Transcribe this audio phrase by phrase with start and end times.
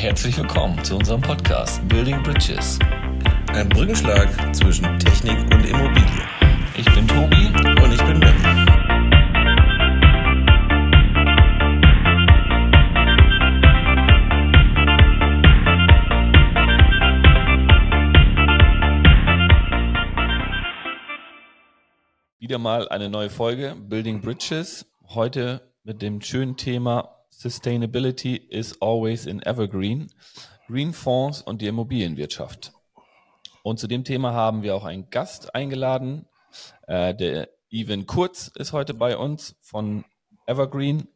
[0.00, 2.78] herzlich willkommen zu unserem Podcast Building Bridges.
[3.48, 6.22] Ein Brückenschlag zwischen Technik und Immobilie.
[6.76, 7.48] Ich bin Tobi
[7.82, 8.34] Und ich bin Ben.
[22.38, 24.86] Wieder mal eine neue Folge Building Bridges.
[25.08, 30.10] Heute mit dem schönen Thema Sustainability is always in Evergreen.
[30.66, 32.72] Green Fonds und die Immobilienwirtschaft.
[33.62, 36.26] Und zu dem Thema haben wir auch einen Gast eingeladen.
[36.86, 40.04] Äh, der Ivan Kurz ist heute bei uns von
[40.46, 41.08] Evergreen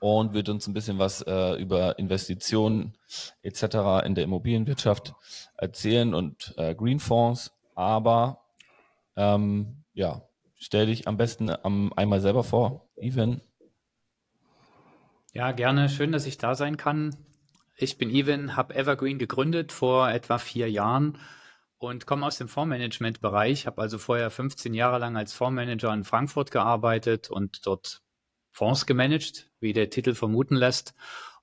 [0.00, 2.94] und wird uns ein bisschen was äh, über Investitionen
[3.42, 4.04] etc.
[4.04, 5.14] in der Immobilienwirtschaft
[5.56, 7.52] erzählen und äh, Green Fonds.
[7.76, 8.44] Aber
[9.16, 10.22] ähm, ja,
[10.56, 13.40] stell dich am besten am, einmal selber vor, Ivan.
[15.34, 15.88] Ja, gerne.
[15.88, 17.16] Schön, dass ich da sein kann.
[17.74, 21.16] Ich bin Ivan, habe Evergreen gegründet vor etwa vier Jahren
[21.78, 23.66] und komme aus dem Fondsmanagement-Bereich.
[23.66, 28.02] Habe also vorher 15 Jahre lang als Fondsmanager in Frankfurt gearbeitet und dort
[28.50, 30.92] Fonds gemanagt, wie der Titel vermuten lässt.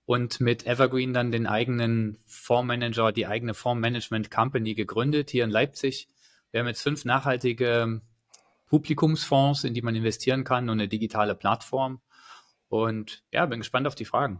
[0.06, 6.10] Und mit Evergreen dann den eigenen Fondsmanager, die eigene Fondsmanagement Company gegründet hier in Leipzig.
[6.52, 8.02] Wir haben jetzt fünf nachhaltige
[8.68, 12.02] Publikumsfonds, in die man investieren kann und eine digitale Plattform.
[12.70, 14.40] Und ja, bin gespannt auf die Fragen.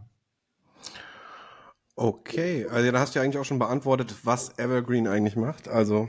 [1.96, 5.68] Okay, also da hast du ja eigentlich auch schon beantwortet, was Evergreen eigentlich macht.
[5.68, 6.08] Also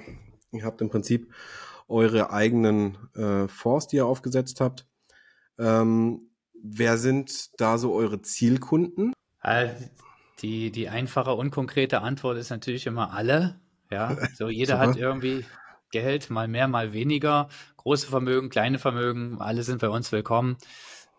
[0.52, 1.34] ihr habt im Prinzip
[1.90, 4.88] eure eigenen äh, Fonds, die ihr aufgesetzt habt.
[5.60, 9.12] Ähm, wer sind da so eure Zielkunden?
[9.44, 9.70] Äh,
[10.42, 13.60] die, die einfache, unkonkrete Antwort ist natürlich immer alle.
[13.90, 15.46] Ja, so jeder hat irgendwie
[15.92, 17.50] Geld, mal mehr, mal weniger.
[17.78, 20.58] Große Vermögen, kleine Vermögen, alle sind bei uns willkommen.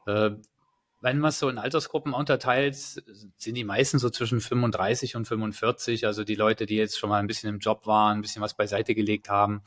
[0.07, 0.31] Äh,
[1.03, 6.07] wenn man es so in Altersgruppen unterteilt, sind die meisten so zwischen 35 und 45.
[6.07, 8.55] Also die Leute, die jetzt schon mal ein bisschen im Job waren, ein bisschen was
[8.55, 9.63] beiseite gelegt haben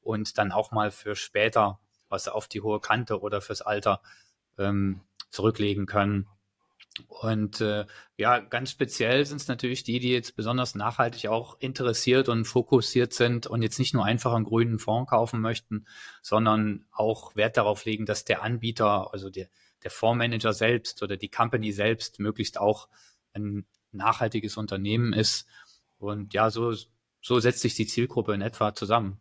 [0.00, 1.78] und dann auch mal für später
[2.08, 4.00] was auf die hohe Kante oder fürs Alter
[4.56, 6.26] ähm, zurücklegen können.
[7.06, 7.84] Und äh,
[8.16, 13.12] ja, ganz speziell sind es natürlich die, die jetzt besonders nachhaltig auch interessiert und fokussiert
[13.12, 15.86] sind und jetzt nicht nur einfach einen grünen Fonds kaufen möchten,
[16.22, 19.48] sondern auch Wert darauf legen, dass der Anbieter, also der,
[19.82, 22.88] der Fondsmanager selbst oder die Company selbst möglichst auch
[23.32, 25.46] ein nachhaltiges Unternehmen ist.
[25.98, 26.74] Und ja, so,
[27.20, 29.20] so setzt sich die Zielgruppe in etwa zusammen.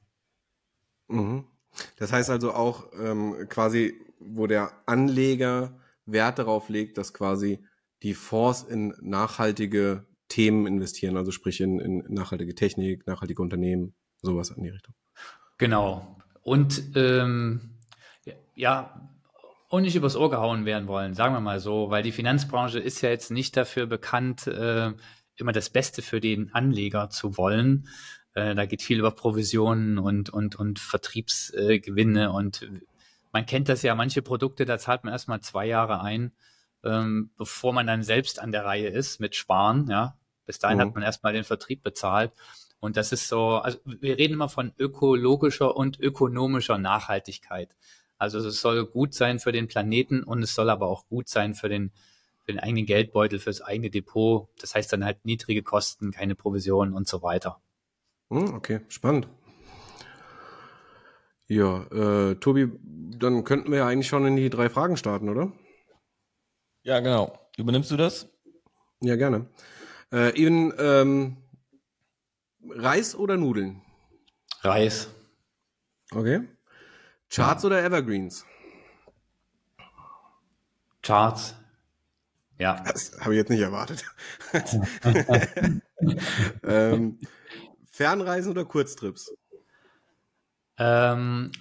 [1.07, 1.45] Mhm.
[1.97, 7.59] Das heißt also auch ähm, quasi, wo der Anleger Wert darauf legt, dass quasi
[8.03, 14.49] die Fonds in nachhaltige Themen investieren, also sprich in, in nachhaltige Technik, nachhaltige Unternehmen, sowas
[14.49, 14.93] in die Richtung.
[15.57, 16.17] Genau.
[16.41, 17.77] Und ähm,
[18.55, 19.09] ja,
[19.67, 23.01] und nicht übers Ohr gehauen werden wollen, sagen wir mal so, weil die Finanzbranche ist
[23.01, 24.93] ja jetzt nicht dafür bekannt, äh,
[25.35, 27.87] immer das Beste für den Anleger zu wollen.
[28.33, 32.67] Äh, da geht viel über Provisionen und, und, und Vertriebsgewinne äh, und
[33.33, 36.31] man kennt das ja, manche Produkte, da zahlt man erstmal zwei Jahre ein,
[36.83, 40.17] ähm, bevor man dann selbst an der Reihe ist mit Sparen, ja.
[40.45, 40.81] Bis dahin Mhm.
[40.81, 42.31] hat man erstmal den Vertrieb bezahlt.
[42.79, 47.75] Und das ist so, also wir reden immer von ökologischer und ökonomischer Nachhaltigkeit.
[48.17, 51.53] Also es soll gut sein für den Planeten und es soll aber auch gut sein
[51.53, 51.91] für den,
[52.39, 54.49] für den eigenen Geldbeutel, fürs eigene Depot.
[54.59, 57.61] Das heißt dann halt niedrige Kosten, keine Provisionen und so weiter.
[58.29, 59.27] Hm, okay, spannend.
[61.47, 65.53] Ja, äh, Tobi, dann könnten wir ja eigentlich schon in die drei Fragen starten, oder?
[66.83, 67.39] Ja, genau.
[67.57, 68.27] Übernimmst du das?
[69.01, 69.47] Ja, gerne.
[70.11, 71.37] Äh, Ivan, ähm,
[72.69, 73.81] Reis oder Nudeln?
[74.61, 75.09] Reis.
[76.11, 76.41] Okay.
[77.29, 78.45] Charts oder Evergreens?
[81.01, 81.55] Charts.
[82.57, 82.83] Ja.
[82.91, 84.03] Das habe ich jetzt nicht erwartet.
[86.63, 87.19] ähm,
[87.91, 89.33] Fernreisen oder Kurztrips?
[90.77, 91.51] Ähm,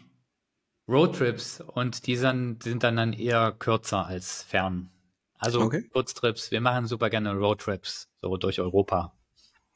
[0.89, 4.91] Roadtrips und die sind, sind dann, dann eher kürzer als fern.
[5.39, 5.89] Also Okay.
[5.93, 6.51] Kurztrips.
[6.51, 9.13] Wir machen super gerne Roadtrips, so durch Europa.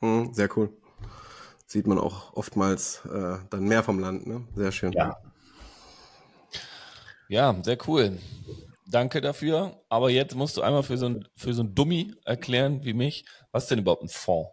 [0.01, 0.73] Hm, sehr cool.
[1.67, 4.47] Sieht man auch oftmals äh, dann mehr vom Land, ne?
[4.55, 4.93] Sehr schön.
[4.93, 5.17] Ja.
[7.31, 8.19] Ja, sehr cool.
[8.87, 9.81] Danke dafür.
[9.89, 13.25] Aber jetzt musst du einmal für so ein, für so ein Dummy erklären wie mich,
[13.53, 14.49] was denn überhaupt ein Fond?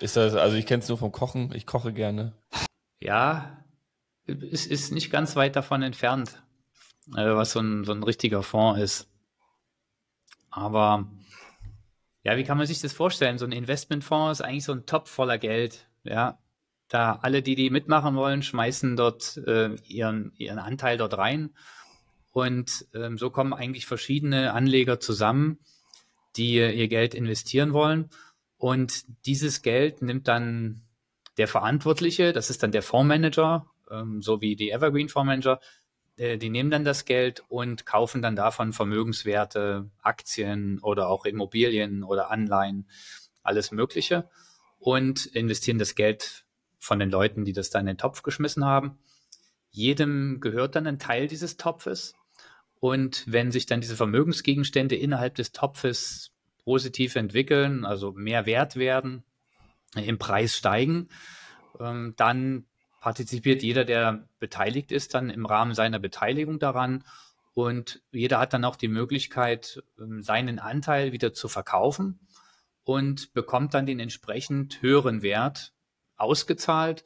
[0.00, 2.36] Ist das, also ich kenne es nur vom Kochen, ich koche gerne.
[2.98, 3.64] Ja,
[4.26, 6.42] es ist nicht ganz weit davon entfernt,
[7.16, 9.08] äh, was so ein, so ein richtiger Fonds ist.
[10.50, 11.08] Aber
[12.24, 13.38] ja, wie kann man sich das vorstellen?
[13.38, 15.88] So ein Investmentfonds ist eigentlich so ein Topf voller Geld.
[16.02, 16.40] Ja,
[16.94, 21.50] da alle, die die mitmachen wollen, schmeißen dort äh, ihren, ihren Anteil dort rein.
[22.32, 25.58] Und ähm, so kommen eigentlich verschiedene Anleger zusammen,
[26.36, 28.10] die ihr Geld investieren wollen.
[28.58, 30.82] Und dieses Geld nimmt dann
[31.36, 35.60] der Verantwortliche, das ist dann der Fondsmanager, ähm, so wie die Evergreen Fondsmanager,
[36.16, 42.04] äh, die nehmen dann das Geld und kaufen dann davon Vermögenswerte, Aktien oder auch Immobilien
[42.04, 42.88] oder Anleihen,
[43.42, 44.28] alles Mögliche
[44.78, 46.43] und investieren das Geld
[46.84, 48.98] von den Leuten, die das dann in den Topf geschmissen haben.
[49.70, 52.14] Jedem gehört dann ein Teil dieses Topfes.
[52.78, 56.32] Und wenn sich dann diese Vermögensgegenstände innerhalb des Topfes
[56.64, 59.24] positiv entwickeln, also mehr wert werden,
[59.96, 61.08] im Preis steigen,
[61.80, 62.66] ähm, dann
[63.00, 67.04] partizipiert jeder, der beteiligt ist, dann im Rahmen seiner Beteiligung daran.
[67.54, 72.20] Und jeder hat dann auch die Möglichkeit, ähm, seinen Anteil wieder zu verkaufen
[72.82, 75.73] und bekommt dann den entsprechend höheren Wert
[76.24, 77.04] ausgezahlt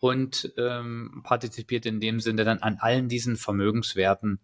[0.00, 4.40] und ähm, partizipiert in dem Sinne dann an allen diesen Vermögenswerten,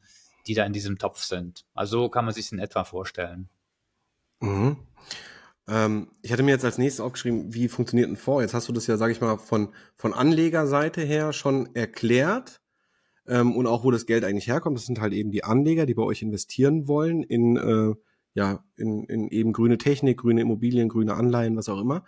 [0.46, 1.64] die da in diesem Topf sind.
[1.74, 3.48] Also so kann man sich in etwa vorstellen.
[4.40, 4.76] Mhm.
[5.66, 8.42] Ähm, ich hatte mir jetzt als nächstes aufgeschrieben, wie funktioniert ein Fonds?
[8.42, 12.60] Jetzt hast du das ja, sage ich mal, von, von Anlegerseite her schon erklärt
[13.26, 14.78] ähm, und auch, wo das Geld eigentlich herkommt.
[14.78, 17.94] Das sind halt eben die Anleger, die bei euch investieren wollen in, äh,
[18.34, 22.04] ja, in, in eben grüne Technik, grüne Immobilien, grüne Anleihen, was auch immer.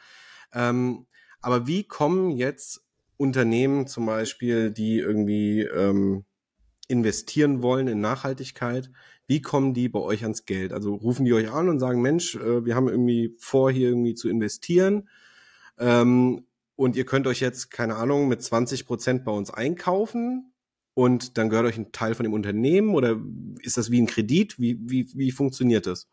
[0.54, 1.06] Ähm,
[1.40, 2.82] aber wie kommen jetzt
[3.16, 6.24] Unternehmen zum Beispiel, die irgendwie ähm,
[6.88, 8.90] investieren wollen in Nachhaltigkeit,
[9.26, 10.72] wie kommen die bei euch ans Geld?
[10.72, 14.14] Also rufen die euch an und sagen, Mensch, äh, wir haben irgendwie vor, hier irgendwie
[14.14, 15.08] zu investieren.
[15.78, 20.52] Ähm, und ihr könnt euch jetzt, keine Ahnung, mit 20 Prozent bei uns einkaufen
[20.94, 23.20] und dann gehört euch ein Teil von dem Unternehmen oder
[23.62, 24.58] ist das wie ein Kredit?
[24.58, 26.08] Wie, wie, wie funktioniert das?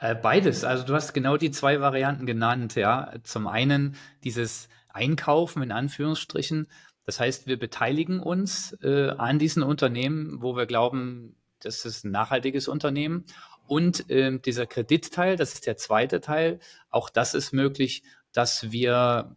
[0.00, 0.64] Äh, beides.
[0.64, 3.12] Also du hast genau die zwei Varianten genannt, ja.
[3.22, 6.68] Zum einen dieses Einkaufen in Anführungsstrichen.
[7.04, 12.12] Das heißt, wir beteiligen uns äh, an diesen Unternehmen, wo wir glauben, das ist ein
[12.12, 13.24] nachhaltiges Unternehmen.
[13.66, 19.36] Und ähm, dieser Kreditteil, das ist der zweite Teil, auch das ist möglich, dass wir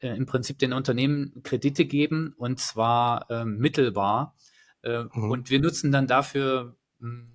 [0.00, 4.36] äh, im Prinzip den Unternehmen Kredite geben und zwar äh, mittelbar.
[4.82, 5.30] Äh, mhm.
[5.30, 7.32] Und wir nutzen dann dafür mh, hm,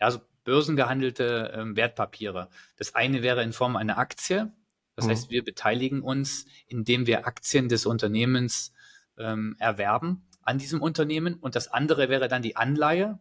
[0.00, 2.48] ja, so börsengehandelte äh, Wertpapiere.
[2.76, 4.52] Das eine wäre in Form einer Aktie.
[4.94, 5.10] Das mhm.
[5.10, 8.72] heißt, wir beteiligen uns, indem wir Aktien des Unternehmens
[9.18, 11.34] ähm, erwerben an diesem Unternehmen.
[11.34, 13.18] Und das andere wäre dann die Anleihe.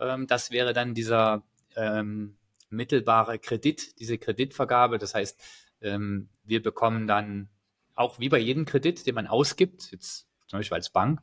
[0.00, 1.42] Ähm, das wäre dann dieser
[1.76, 2.36] ähm,
[2.68, 4.98] mittelbare Kredit, diese Kreditvergabe.
[4.98, 5.40] Das heißt,
[5.80, 7.48] ähm, wir bekommen dann
[7.94, 11.20] auch wie bei jedem Kredit, den man ausgibt, jetzt zum Beispiel als Bank,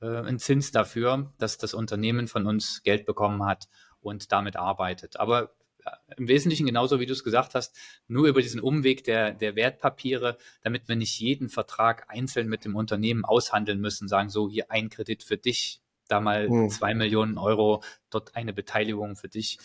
[0.00, 3.68] äh, einen Zins dafür, dass das Unternehmen von uns Geld bekommen hat
[4.04, 5.18] und damit arbeitet.
[5.18, 5.54] Aber
[5.84, 7.76] äh, im Wesentlichen genauso wie du es gesagt hast,
[8.08, 12.76] nur über diesen Umweg der, der Wertpapiere, damit wir nicht jeden Vertrag einzeln mit dem
[12.76, 16.70] Unternehmen aushandeln müssen, sagen so, hier ein Kredit für dich, da mal hm.
[16.70, 19.58] zwei Millionen Euro, dort eine Beteiligung für dich.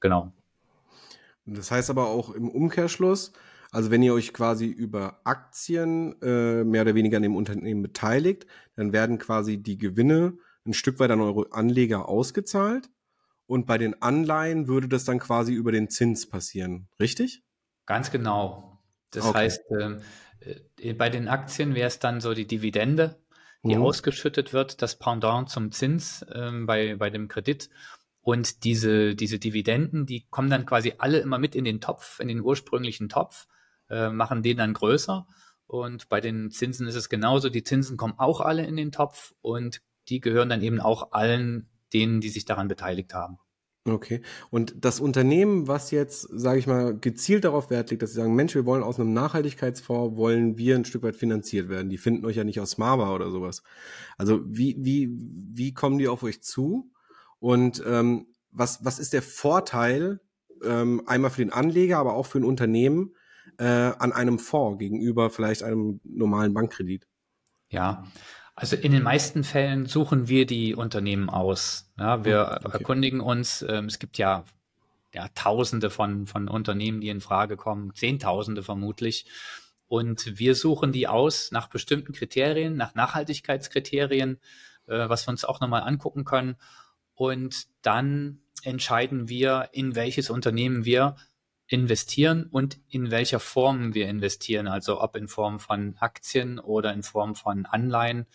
[0.00, 0.32] Genau.
[1.46, 3.32] Das heißt aber auch im Umkehrschluss,
[3.70, 8.46] also wenn ihr euch quasi über Aktien äh, mehr oder weniger an dem Unternehmen beteiligt,
[8.74, 12.88] dann werden quasi die Gewinne ein Stück weit an eure Anleger ausgezahlt.
[13.46, 17.42] Und bei den Anleihen würde das dann quasi über den Zins passieren, richtig?
[17.86, 18.80] Ganz genau.
[19.10, 19.38] Das okay.
[19.38, 20.00] heißt, ähm,
[20.80, 23.22] äh, bei den Aktien wäre es dann so die Dividende,
[23.62, 23.82] die mhm.
[23.82, 27.70] ausgeschüttet wird, das Pendant zum Zins ähm, bei, bei dem Kredit.
[28.20, 32.26] Und diese, diese Dividenden, die kommen dann quasi alle immer mit in den Topf, in
[32.26, 33.46] den ursprünglichen Topf,
[33.88, 35.28] äh, machen den dann größer.
[35.68, 37.48] Und bei den Zinsen ist es genauso.
[37.48, 41.68] Die Zinsen kommen auch alle in den Topf und die gehören dann eben auch allen
[41.92, 43.38] denen, die sich daran beteiligt haben.
[43.88, 44.20] Okay.
[44.50, 48.34] Und das Unternehmen, was jetzt, sage ich mal, gezielt darauf Wert legt, dass sie sagen,
[48.34, 51.88] Mensch, wir wollen aus einem Nachhaltigkeitsfonds, wollen wir ein Stück weit finanziert werden.
[51.88, 53.62] Die finden euch ja nicht aus Mava oder sowas.
[54.18, 56.90] Also wie, wie, wie kommen die auf euch zu?
[57.38, 60.20] Und ähm, was, was ist der Vorteil,
[60.64, 63.14] ähm, einmal für den Anleger, aber auch für ein Unternehmen,
[63.58, 67.06] äh, an einem Fonds gegenüber vielleicht einem normalen Bankkredit?
[67.68, 68.04] Ja,
[68.56, 71.92] also in den meisten Fällen suchen wir die Unternehmen aus.
[71.98, 72.78] Ja, wir hm, okay.
[72.78, 74.44] erkundigen uns, ähm, es gibt ja,
[75.12, 79.26] ja Tausende von, von Unternehmen, die in Frage kommen, Zehntausende vermutlich.
[79.88, 84.40] Und wir suchen die aus nach bestimmten Kriterien, nach Nachhaltigkeitskriterien,
[84.86, 86.56] äh, was wir uns auch nochmal angucken können.
[87.14, 91.16] Und dann entscheiden wir, in welches Unternehmen wir
[91.68, 97.02] investieren und in welcher Form wir investieren, also ob in Form von Aktien oder in
[97.02, 98.26] Form von Anleihen,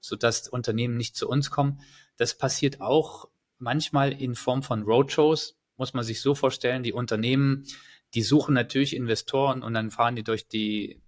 [0.00, 1.80] sodass Unternehmen nicht zu uns kommen.
[2.16, 3.28] Das passiert auch
[3.58, 6.82] manchmal in Form von Roadshows, muss man sich so vorstellen.
[6.82, 7.64] Die Unternehmen,
[8.14, 11.00] die suchen natürlich Investoren und dann fahren die durch die,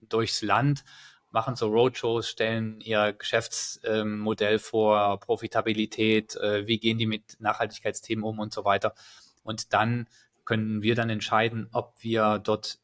[0.00, 0.84] durchs Land,
[1.30, 8.38] machen so Roadshows, stellen ihr Geschäftsmodell vor, Profitabilität, äh, wie gehen die mit Nachhaltigkeitsthemen um
[8.38, 8.94] und so weiter.
[9.42, 10.08] Und dann
[10.44, 12.78] können wir dann entscheiden, ob wir dort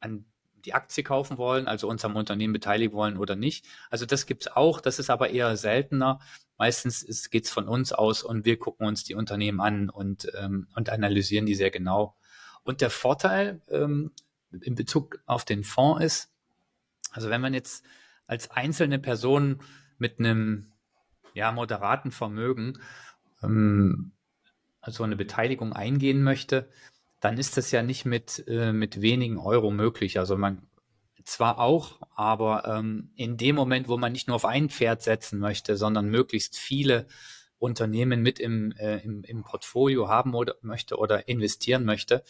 [0.00, 0.24] an
[0.66, 3.64] die Aktie kaufen wollen, also uns am Unternehmen beteiligen wollen oder nicht.
[3.88, 6.18] Also das gibt's auch, das ist aber eher seltener.
[6.58, 10.66] Meistens geht es von uns aus und wir gucken uns die Unternehmen an und, ähm,
[10.74, 12.16] und analysieren die sehr genau.
[12.64, 14.10] Und der Vorteil ähm,
[14.60, 16.32] in Bezug auf den Fonds ist,
[17.12, 17.84] also wenn man jetzt
[18.26, 19.62] als einzelne Person
[19.98, 20.72] mit einem
[21.34, 22.80] ja, moderaten Vermögen
[23.42, 24.12] ähm,
[24.80, 26.68] also eine Beteiligung eingehen möchte,
[27.20, 30.18] dann ist das ja nicht mit, äh, mit wenigen Euro möglich.
[30.18, 30.66] Also man
[31.24, 35.38] zwar auch, aber ähm, in dem Moment, wo man nicht nur auf ein Pferd setzen
[35.40, 37.06] möchte, sondern möglichst viele
[37.58, 42.22] Unternehmen mit im, äh, im, im Portfolio haben oder möchte oder investieren möchte,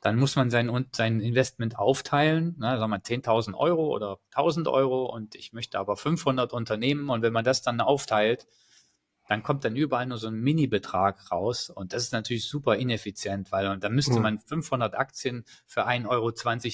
[0.00, 5.06] dann muss man sein, sein Investment aufteilen, ne, sagen wir 10.000 Euro oder 1.000 Euro
[5.06, 8.46] und ich möchte aber 500 Unternehmen und wenn man das dann aufteilt,
[9.28, 13.52] dann kommt dann überall nur so ein Mini-Betrag raus und das ist natürlich super ineffizient,
[13.52, 14.22] weil dann müsste mhm.
[14.22, 16.32] man 500 Aktien für 1,20 Euro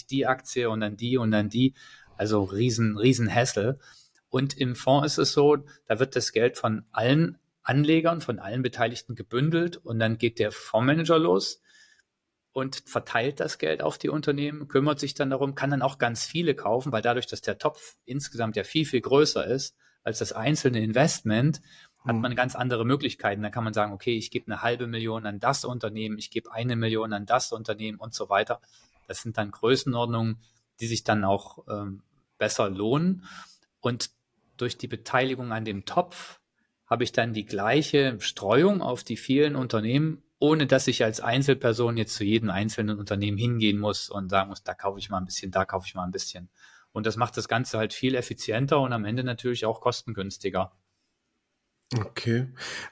[0.09, 1.75] die Aktie und dann die und dann die,
[2.17, 3.81] also riesen, riesen Hassel.
[4.29, 8.63] Und im Fonds ist es so, da wird das Geld von allen Anlegern, von allen
[8.63, 11.61] Beteiligten gebündelt und dann geht der Fondsmanager los
[12.53, 16.25] und verteilt das Geld auf die Unternehmen, kümmert sich dann darum, kann dann auch ganz
[16.25, 20.33] viele kaufen, weil dadurch, dass der Topf insgesamt ja viel, viel größer ist als das
[20.33, 21.61] einzelne Investment,
[22.07, 22.37] hat man mhm.
[22.37, 23.43] ganz andere Möglichkeiten.
[23.43, 26.53] Da kann man sagen, okay, ich gebe eine halbe Million an das Unternehmen, ich gebe
[26.53, 28.61] eine Million an das Unternehmen und so weiter.
[29.09, 30.39] Das sind dann Größenordnungen,
[30.81, 32.03] die sich dann auch ähm,
[32.39, 33.25] besser lohnen.
[33.81, 34.11] Und
[34.57, 36.41] durch die Beteiligung an dem Topf
[36.87, 41.97] habe ich dann die gleiche Streuung auf die vielen Unternehmen, ohne dass ich als Einzelperson
[41.97, 45.25] jetzt zu jedem einzelnen Unternehmen hingehen muss und sagen muss, da kaufe ich mal ein
[45.25, 46.51] bisschen, da kaufe ich mal ein bisschen.
[46.93, 50.73] Und das macht das Ganze halt viel effizienter und am Ende natürlich auch kostengünstiger.
[52.01, 52.47] Okay.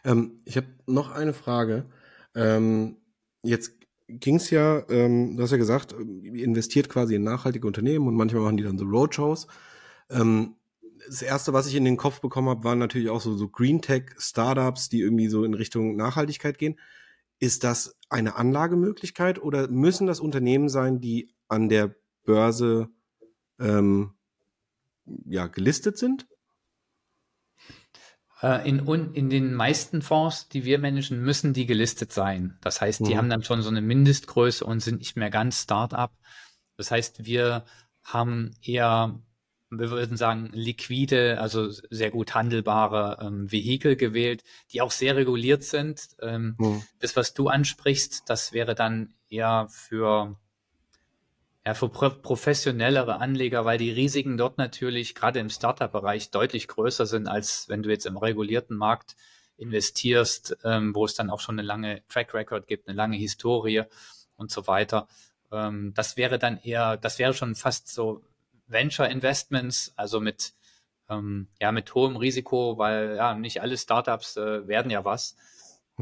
[0.04, 1.86] Ähm, ich habe noch eine Frage.
[2.34, 2.96] Ähm,
[3.42, 3.72] jetzt
[4.08, 8.42] ging es ja, ähm, du hast ja gesagt, investiert quasi in nachhaltige Unternehmen und manchmal
[8.42, 9.46] machen die dann so Roadshows.
[10.10, 10.56] Ähm,
[11.06, 13.82] das erste, was ich in den Kopf bekommen habe, waren natürlich auch so, so Green
[13.82, 16.78] Tech Startups, die irgendwie so in Richtung Nachhaltigkeit gehen.
[17.38, 21.94] Ist das eine Anlagemöglichkeit oder müssen das Unternehmen sein, die an der
[22.24, 22.88] Börse
[23.58, 24.12] ähm,
[25.26, 26.26] ja, gelistet sind?
[28.42, 32.58] Äh, in, in den meisten Fonds, die wir managen, müssen die gelistet sein.
[32.60, 33.18] Das heißt, die mhm.
[33.18, 36.12] haben dann schon so eine Mindestgröße und sind nicht mehr ganz Start-up.
[36.76, 37.64] Das heißt, wir
[38.02, 39.20] haben eher,
[39.70, 45.62] wir würden sagen, liquide, also sehr gut handelbare ähm, Vehikel gewählt, die auch sehr reguliert
[45.62, 46.08] sind.
[46.20, 46.82] Ähm, mhm.
[46.98, 50.36] Das, was du ansprichst, das wäre dann eher für
[51.64, 57.28] ja, für professionellere Anleger, weil die Risiken dort natürlich gerade im Startup-Bereich deutlich größer sind,
[57.28, 59.16] als wenn du jetzt im regulierten Markt
[59.56, 63.82] investierst, ähm, wo es dann auch schon eine lange Track Record gibt, eine lange Historie
[64.36, 65.06] und so weiter.
[65.52, 68.22] Ähm, das wäre dann eher, das wäre schon fast so
[68.66, 70.54] Venture Investments, also mit
[71.08, 75.36] ähm, ja mit hohem Risiko, weil ja nicht alle Startups äh, werden ja was.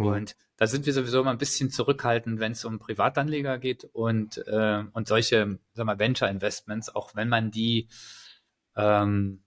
[0.01, 0.15] Mhm.
[0.15, 4.39] Und da sind wir sowieso immer ein bisschen zurückhaltend, wenn es um Privatanleger geht und,
[4.47, 7.89] äh, und solche sag mal, Venture-Investments, auch wenn man die
[8.77, 9.43] ähm,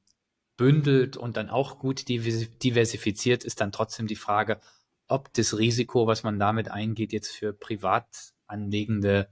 [0.58, 4.60] bündelt und dann auch gut diversifiziert, ist dann trotzdem die Frage,
[5.08, 9.30] ob das Risiko, was man damit eingeht, jetzt für Privatanlegende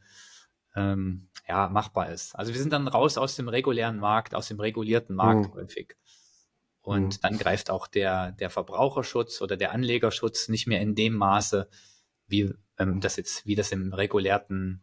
[0.75, 2.35] ähm, ja, machbar ist.
[2.35, 5.59] Also wir sind dann raus aus dem regulären Markt, aus dem regulierten Markt mhm.
[5.59, 5.95] häufig.
[6.81, 7.21] Und mhm.
[7.21, 11.69] dann greift auch der, der Verbraucherschutz oder der Anlegerschutz nicht mehr in dem Maße,
[12.27, 14.81] wie ähm, das jetzt, wie das im regulärten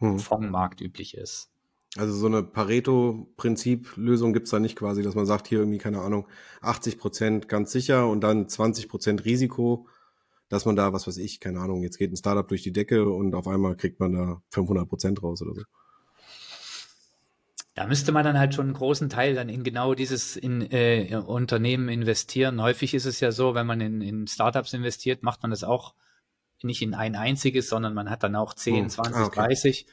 [0.00, 0.18] mhm.
[0.18, 1.48] Fondsmarkt üblich ist.
[1.96, 6.26] Also so eine Pareto-Prinzip-Lösung gibt's da nicht quasi, dass man sagt, hier irgendwie, keine Ahnung,
[6.62, 9.86] 80 Prozent ganz sicher und dann 20 Prozent Risiko,
[10.48, 13.10] dass man da, was weiß ich, keine Ahnung, jetzt geht ein Startup durch die Decke
[13.10, 15.62] und auf einmal kriegt man da 500 Prozent raus oder so.
[17.74, 21.16] Da müsste man dann halt schon einen großen Teil dann in genau dieses in, äh,
[21.16, 22.60] Unternehmen investieren.
[22.60, 25.94] Häufig ist es ja so, wenn man in, in Startups investiert, macht man das auch
[26.62, 29.40] nicht in ein einziges, sondern man hat dann auch 10, 20, ah, okay.
[29.40, 29.86] 30.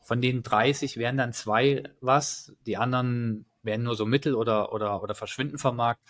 [0.00, 5.02] Von den 30 wären dann zwei was, die anderen werden nur so mittel oder, oder,
[5.02, 6.02] oder verschwinden vom Markt.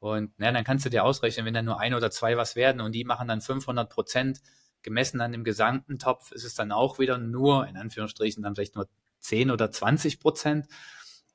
[0.00, 2.80] Und na, dann kannst du dir ausrechnen, wenn dann nur ein oder zwei was werden
[2.80, 4.40] und die machen dann 500 Prozent,
[4.82, 8.76] gemessen an dem gesamten Topf, ist es dann auch wieder nur, in Anführungsstrichen, dann vielleicht
[8.76, 8.88] nur
[9.20, 10.66] 10 oder 20 Prozent.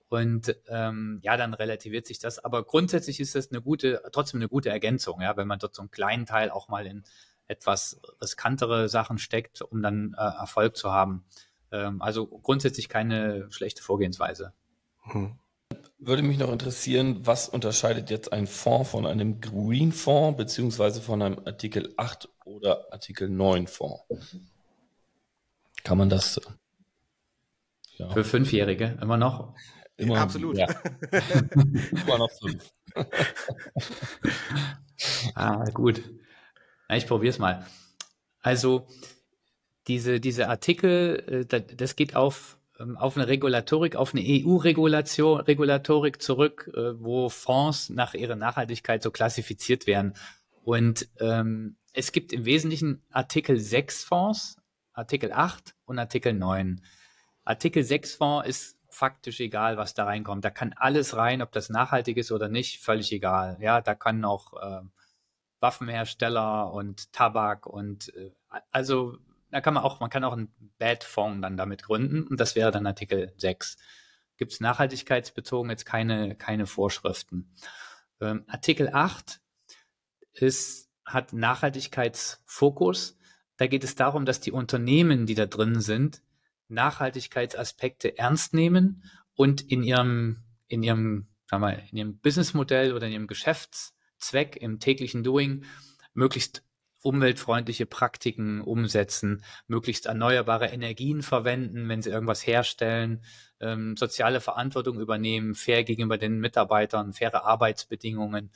[0.09, 2.37] Und ähm, ja, dann relativiert sich das.
[2.39, 5.81] Aber grundsätzlich ist das eine gute, trotzdem eine gute Ergänzung, ja, wenn man dort so
[5.81, 7.03] einen kleinen Teil auch mal in
[7.47, 11.25] etwas riskantere Sachen steckt, um dann äh, Erfolg zu haben.
[11.71, 14.53] Ähm, also grundsätzlich keine schlechte Vorgehensweise.
[15.01, 15.37] Hm.
[15.97, 21.21] Würde mich noch interessieren, was unterscheidet jetzt ein Fonds von einem Green Fonds beziehungsweise von
[21.21, 24.03] einem Artikel 8 oder Artikel 9 Fonds?
[25.83, 26.39] kann man das
[27.97, 28.09] ja.
[28.09, 29.55] für Fünfjährige immer noch?
[29.97, 30.57] Immer, Absolut.
[30.57, 30.67] Ja.
[31.11, 32.73] immer noch fünf.
[35.35, 36.01] ah, gut.
[36.89, 37.65] Ja, ich probiere es mal.
[38.41, 38.87] Also
[39.87, 46.21] diese, diese Artikel, äh, das geht auf, ähm, auf eine Regulatorik, auf eine EU-Regulation, Regulatorik
[46.21, 50.13] zurück, äh, wo Fonds nach ihrer Nachhaltigkeit so klassifiziert werden.
[50.63, 54.57] Und ähm, es gibt im Wesentlichen Artikel 6 Fonds,
[54.93, 56.81] Artikel 8 und Artikel 9.
[57.45, 60.45] Artikel 6 Fonds ist faktisch egal, was da reinkommt.
[60.45, 63.57] Da kann alles rein, ob das nachhaltig ist oder nicht, völlig egal.
[63.59, 64.81] Ja, da kann auch äh,
[65.59, 68.31] Waffenhersteller und Tabak und äh,
[68.71, 69.17] also
[69.49, 72.55] da kann man auch, man kann auch einen Bad Fonds dann damit gründen und das
[72.55, 73.77] wäre dann Artikel 6.
[74.37, 77.53] Gibt es nachhaltigkeitsbezogen jetzt keine, keine Vorschriften.
[78.19, 79.41] Ähm, Artikel 8
[80.33, 83.17] ist, hat Nachhaltigkeitsfokus.
[83.57, 86.23] Da geht es darum, dass die Unternehmen, die da drin sind,
[86.67, 89.03] Nachhaltigkeitsaspekte ernst nehmen
[89.35, 94.79] und in ihrem, in ihrem, sagen wir, in ihrem Businessmodell oder in ihrem Geschäftszweck, im
[94.79, 95.65] täglichen Doing
[96.13, 96.63] möglichst
[97.03, 103.23] umweltfreundliche Praktiken umsetzen, möglichst erneuerbare Energien verwenden, wenn sie irgendwas herstellen,
[103.59, 108.51] ähm, soziale Verantwortung übernehmen, fair gegenüber den Mitarbeitern, faire Arbeitsbedingungen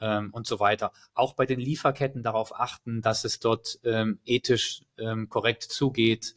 [0.00, 0.92] ähm, und so weiter.
[1.14, 6.34] Auch bei den Lieferketten darauf achten, dass es dort ähm, ethisch ähm, korrekt zugeht.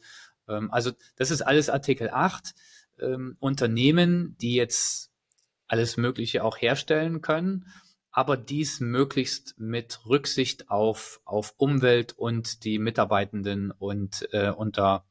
[0.50, 2.54] Ähm, also das ist alles Artikel 8.
[3.00, 5.10] Ähm, Unternehmen, die jetzt
[5.68, 7.66] alles Mögliche auch herstellen können,
[8.10, 15.04] aber dies möglichst mit Rücksicht auf, auf Umwelt und die Mitarbeitenden und äh, unter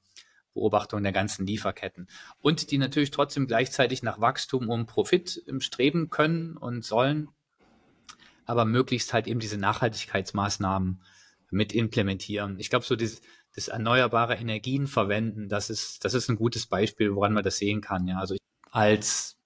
[0.54, 2.08] Beobachtung der ganzen Lieferketten.
[2.42, 7.30] Und die natürlich trotzdem gleichzeitig nach Wachstum und Profit streben können und sollen,
[8.46, 11.02] aber möglichst halt eben diese Nachhaltigkeitsmaßnahmen
[11.52, 12.60] mit implementieren.
[12.60, 13.22] Ich glaube, so das,
[13.60, 17.82] das erneuerbare Energien verwenden, das ist, das ist ein gutes Beispiel, woran man das sehen
[17.82, 18.08] kann.
[18.08, 18.36] Ja, also
[18.72, 19.40] als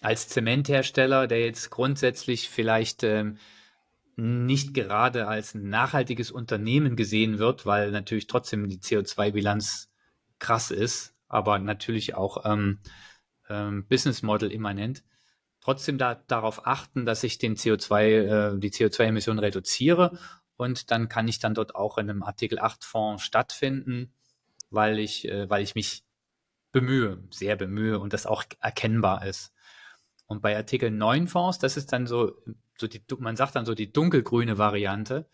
[0.00, 3.38] als Zementhersteller, der jetzt grundsätzlich vielleicht ähm,
[4.16, 9.90] nicht gerade als ein nachhaltiges Unternehmen gesehen wird, weil natürlich trotzdem die CO2-Bilanz
[10.38, 12.78] krass ist, aber natürlich auch ähm,
[13.48, 15.04] ähm, Business Model immanent.
[15.60, 20.18] Trotzdem da, darauf achten, dass ich den CO2, äh, die CO2-Emissionen reduziere
[20.58, 24.12] und dann kann ich dann dort auch in einem Artikel 8 Fonds stattfinden,
[24.70, 26.04] weil ich, äh, weil ich mich
[26.72, 29.54] bemühe, sehr bemühe und das auch erkennbar ist.
[30.26, 32.36] Und bei Artikel 9 Fonds, das ist dann so,
[32.76, 35.28] so die, man sagt dann so die dunkelgrüne Variante,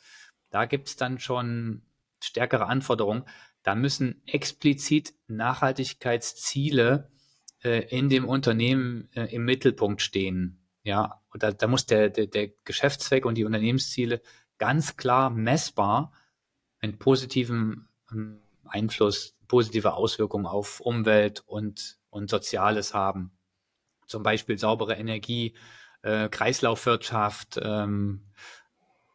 [0.50, 1.82] da gibt es dann schon
[2.22, 3.24] stärkere Anforderungen.
[3.62, 7.10] Da müssen explizit Nachhaltigkeitsziele
[7.62, 10.60] äh, in dem Unternehmen äh, im Mittelpunkt stehen.
[10.82, 14.20] Ja, und da, da muss der, der, der Geschäftszweck und die Unternehmensziele
[14.58, 16.12] ganz klar messbar
[16.80, 23.32] einen positiven ähm, Einfluss, positive Auswirkungen auf Umwelt und, und Soziales haben
[24.06, 25.54] zum Beispiel saubere Energie,
[26.02, 28.22] äh, Kreislaufwirtschaft, ähm,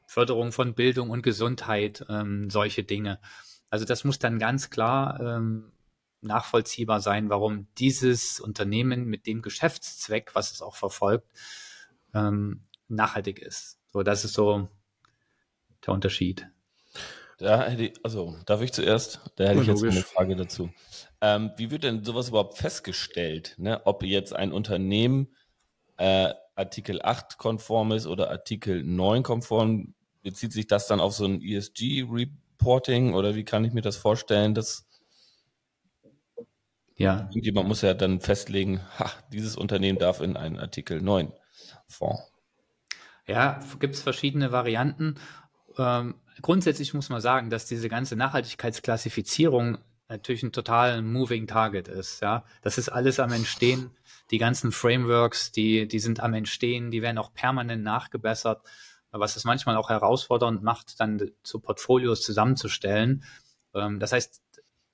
[0.06, 3.20] Förderung von Bildung und Gesundheit, ähm, solche Dinge.
[3.70, 5.72] Also das muss dann ganz klar ähm,
[6.22, 11.32] nachvollziehbar sein, warum dieses Unternehmen mit dem Geschäftszweck, was es auch verfolgt,
[12.14, 13.80] ähm, nachhaltig ist.
[13.94, 14.68] So, das ist so
[15.86, 16.48] der Unterschied.
[17.38, 19.22] Da hätte ich, also darf ich zuerst?
[19.38, 19.96] Da hätte ja, ich jetzt logisch.
[19.96, 20.70] eine Frage dazu.
[21.22, 23.56] Ähm, wie wird denn sowas überhaupt festgestellt?
[23.58, 23.82] Ne?
[23.86, 25.36] Ob jetzt ein Unternehmen
[25.98, 29.94] äh, Artikel 8 konform ist oder Artikel 9 konform?
[30.22, 34.54] Bezieht sich das dann auf so ein ESG-Reporting oder wie kann ich mir das vorstellen?
[34.54, 34.86] Dass
[37.00, 37.30] ja.
[37.32, 41.32] Jemand muss ja dann festlegen, ha, dieses Unternehmen darf in einen Artikel 9
[41.88, 42.22] Fonds.
[43.26, 45.16] Ja, gibt es verschiedene Varianten.
[45.80, 49.78] Ähm, grundsätzlich muss man sagen, dass diese ganze Nachhaltigkeitsklassifizierung
[50.10, 52.22] natürlich ein total moving target ist.
[52.22, 53.92] Ja, das ist alles am Entstehen.
[54.32, 58.62] Die ganzen Frameworks, die, die sind am Entstehen, die werden auch permanent nachgebessert,
[59.12, 63.24] was es manchmal auch herausfordernd macht, dann zu Portfolios zusammenzustellen.
[63.74, 64.42] Ähm, das heißt,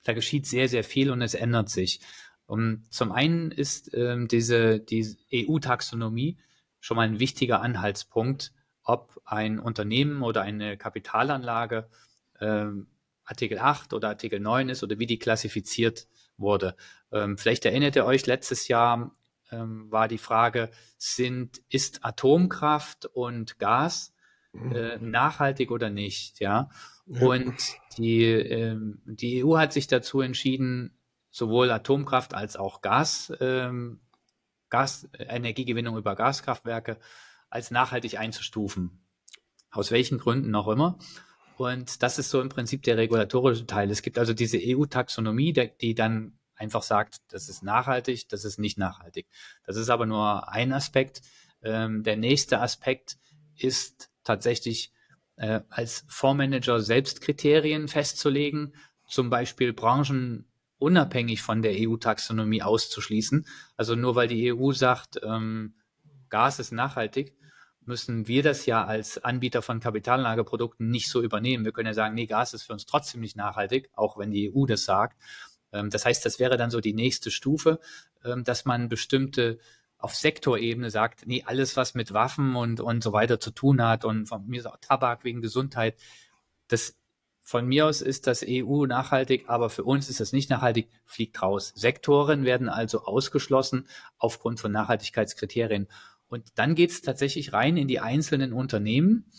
[0.04, 2.00] da geschieht sehr, sehr viel und es ändert sich.
[2.46, 6.38] Um, zum einen ist ähm, diese die EU-Taxonomie
[6.78, 8.52] schon mal ein wichtiger Anhaltspunkt,
[8.86, 11.88] ob ein Unternehmen oder eine Kapitalanlage
[12.40, 12.86] ähm,
[13.24, 16.76] Artikel 8 oder Artikel 9 ist oder wie die klassifiziert wurde.
[17.12, 19.10] Ähm, vielleicht erinnert ihr euch, letztes Jahr
[19.50, 24.14] ähm, war die Frage, sind, ist Atomkraft und Gas
[24.54, 26.38] äh, nachhaltig oder nicht?
[26.40, 26.70] Ja.
[27.06, 27.56] Und
[27.98, 30.96] die, ähm, die EU hat sich dazu entschieden,
[31.30, 34.00] sowohl Atomkraft als auch Gas, ähm,
[34.70, 36.98] Gas, Energiegewinnung über Gaskraftwerke
[37.56, 39.02] als nachhaltig einzustufen.
[39.70, 40.98] Aus welchen Gründen auch immer.
[41.56, 43.90] Und das ist so im Prinzip der regulatorische Teil.
[43.90, 48.76] Es gibt also diese EU-Taxonomie, die dann einfach sagt, das ist nachhaltig, das ist nicht
[48.76, 49.26] nachhaltig.
[49.64, 51.22] Das ist aber nur ein Aspekt.
[51.62, 53.16] Ähm, der nächste Aspekt
[53.56, 54.92] ist tatsächlich
[55.36, 58.74] äh, als Fondsmanager selbst Kriterien festzulegen,
[59.08, 60.46] zum Beispiel Branchen
[60.78, 63.46] unabhängig von der EU-Taxonomie auszuschließen.
[63.78, 65.74] Also nur weil die EU sagt, ähm,
[66.28, 67.34] Gas ist nachhaltig,
[67.86, 71.64] müssen wir das ja als Anbieter von Kapitalanlageprodukten nicht so übernehmen.
[71.64, 74.52] Wir können ja sagen, nee, Gas ist für uns trotzdem nicht nachhaltig, auch wenn die
[74.54, 75.16] EU das sagt.
[75.72, 77.80] Ähm, das heißt, das wäre dann so die nächste Stufe,
[78.24, 79.58] ähm, dass man bestimmte
[79.98, 84.04] auf Sektorebene sagt, nee, alles, was mit Waffen und, und so weiter zu tun hat
[84.04, 85.96] und von mir auch Tabak wegen Gesundheit,
[86.68, 86.96] das
[87.40, 91.40] von mir aus ist das EU nachhaltig, aber für uns ist das nicht nachhaltig, fliegt
[91.40, 91.72] raus.
[91.76, 93.86] Sektoren werden also ausgeschlossen
[94.18, 95.86] aufgrund von Nachhaltigkeitskriterien.
[96.28, 99.30] Und dann geht es tatsächlich rein in die einzelnen Unternehmen.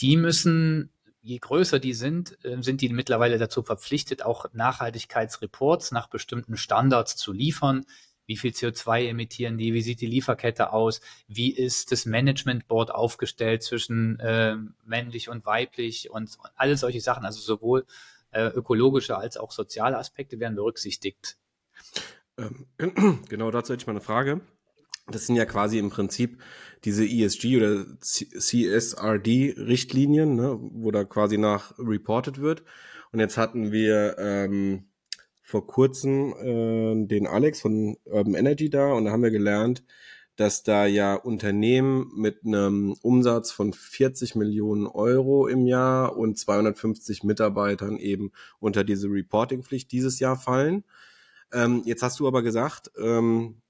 [0.00, 0.90] Die müssen,
[1.22, 7.16] je größer die sind, äh, sind die mittlerweile dazu verpflichtet, auch Nachhaltigkeitsreports nach bestimmten Standards
[7.16, 7.84] zu liefern.
[8.26, 9.72] Wie viel CO2 emittieren die?
[9.72, 11.00] Wie sieht die Lieferkette aus?
[11.28, 17.00] Wie ist das Management Board aufgestellt zwischen äh, männlich und weiblich und, und alle solche
[17.00, 17.24] Sachen?
[17.24, 17.86] Also sowohl
[18.32, 21.38] äh, ökologische als auch soziale Aspekte werden berücksichtigt.
[22.36, 22.66] Ähm,
[23.28, 24.40] genau dazu hätte ich mal eine Frage.
[25.08, 26.38] Das sind ja quasi im Prinzip
[26.84, 32.64] diese ESG oder CSRD-Richtlinien, ne, wo da quasi nach reported wird.
[33.12, 34.86] Und jetzt hatten wir ähm,
[35.42, 39.84] vor kurzem äh, den Alex von Urban Energy da und da haben wir gelernt,
[40.34, 47.24] dass da ja Unternehmen mit einem Umsatz von 40 Millionen Euro im Jahr und 250
[47.24, 50.84] Mitarbeitern eben unter diese Reporting-Pflicht dieses Jahr fallen.
[51.52, 53.62] Ähm, jetzt hast du aber gesagt, ähm,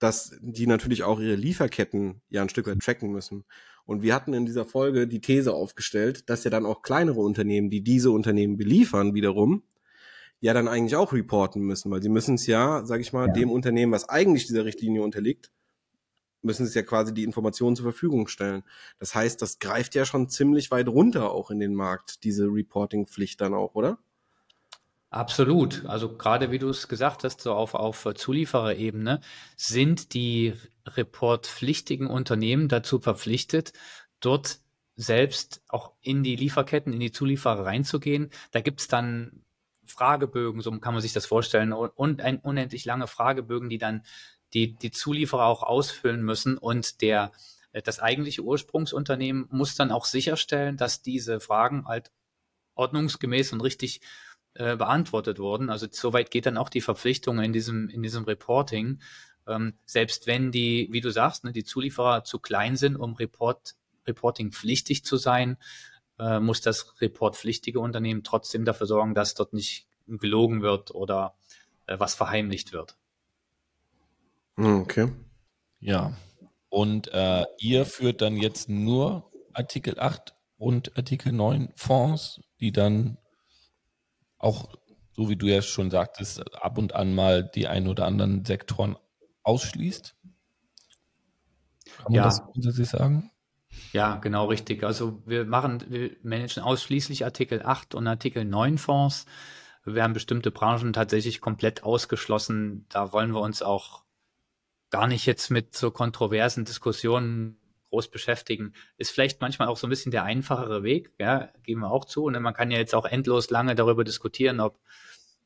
[0.00, 3.44] dass die natürlich auch ihre Lieferketten ja ein Stück weit tracken müssen.
[3.84, 7.70] Und wir hatten in dieser Folge die These aufgestellt, dass ja dann auch kleinere Unternehmen,
[7.70, 9.62] die diese Unternehmen beliefern, wiederum
[10.40, 13.32] ja dann eigentlich auch reporten müssen, weil sie müssen es ja, sage ich mal, ja.
[13.34, 15.52] dem Unternehmen, was eigentlich dieser Richtlinie unterliegt,
[16.42, 18.62] müssen es ja quasi die Informationen zur Verfügung stellen.
[18.98, 23.40] Das heißt, das greift ja schon ziemlich weit runter auch in den Markt, diese Reporting-Pflicht
[23.40, 23.98] dann auch, oder?
[25.10, 25.84] Absolut.
[25.86, 29.20] Also gerade wie du es gesagt hast, so auf, auf Zuliefererebene
[29.56, 30.54] sind die
[30.86, 33.72] reportpflichtigen Unternehmen dazu verpflichtet,
[34.20, 34.60] dort
[34.94, 38.30] selbst auch in die Lieferketten, in die Zulieferer reinzugehen.
[38.52, 39.44] Da gibt's dann
[39.84, 44.02] Fragebögen, so kann man sich das vorstellen, und ein unendlich lange Fragebögen, die dann
[44.54, 47.32] die, die Zulieferer auch ausfüllen müssen und der,
[47.72, 52.12] das eigentliche Ursprungsunternehmen muss dann auch sicherstellen, dass diese Fragen halt
[52.74, 54.00] ordnungsgemäß und richtig
[54.54, 55.70] äh, beantwortet wurden.
[55.70, 59.00] Also soweit geht dann auch die Verpflichtung in diesem, in diesem Reporting.
[59.46, 63.76] Ähm, selbst wenn die, wie du sagst, ne, die Zulieferer zu klein sind, um Report,
[64.06, 65.56] Reporting pflichtig zu sein,
[66.18, 71.34] äh, muss das reportpflichtige Unternehmen trotzdem dafür sorgen, dass dort nicht gelogen wird oder
[71.86, 72.96] äh, was verheimlicht wird.
[74.56, 75.12] Okay.
[75.80, 76.12] Ja.
[76.68, 83.16] Und äh, ihr führt dann jetzt nur Artikel 8 und Artikel 9 Fonds, die dann
[84.40, 84.68] auch,
[85.12, 88.96] so wie du ja schon sagtest, ab und an mal die ein oder anderen Sektoren
[89.42, 90.16] ausschließt?
[91.96, 92.24] Kann man ja.
[92.24, 93.30] das grundsätzlich sagen?
[93.92, 94.82] Ja, genau richtig.
[94.82, 99.26] Also wir machen, wir managen ausschließlich Artikel 8 und Artikel 9 Fonds.
[99.84, 102.86] Wir haben bestimmte Branchen tatsächlich komplett ausgeschlossen.
[102.88, 104.04] Da wollen wir uns auch
[104.90, 107.59] gar nicht jetzt mit so kontroversen Diskussionen
[107.90, 108.72] groß beschäftigen.
[108.96, 112.24] Ist vielleicht manchmal auch so ein bisschen der einfachere Weg, ja, geben wir auch zu.
[112.24, 114.80] Und man kann ja jetzt auch endlos lange darüber diskutieren, ob,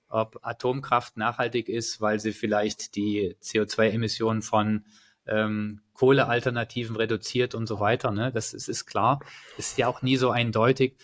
[0.08, 4.84] ob Atomkraft nachhaltig ist, weil sie vielleicht die CO2-Emissionen von
[5.26, 8.10] ähm, Kohlealternativen reduziert und so weiter.
[8.10, 8.30] Ne?
[8.32, 9.20] Das ist, ist klar.
[9.56, 10.96] Ist ja auch nie so eindeutig.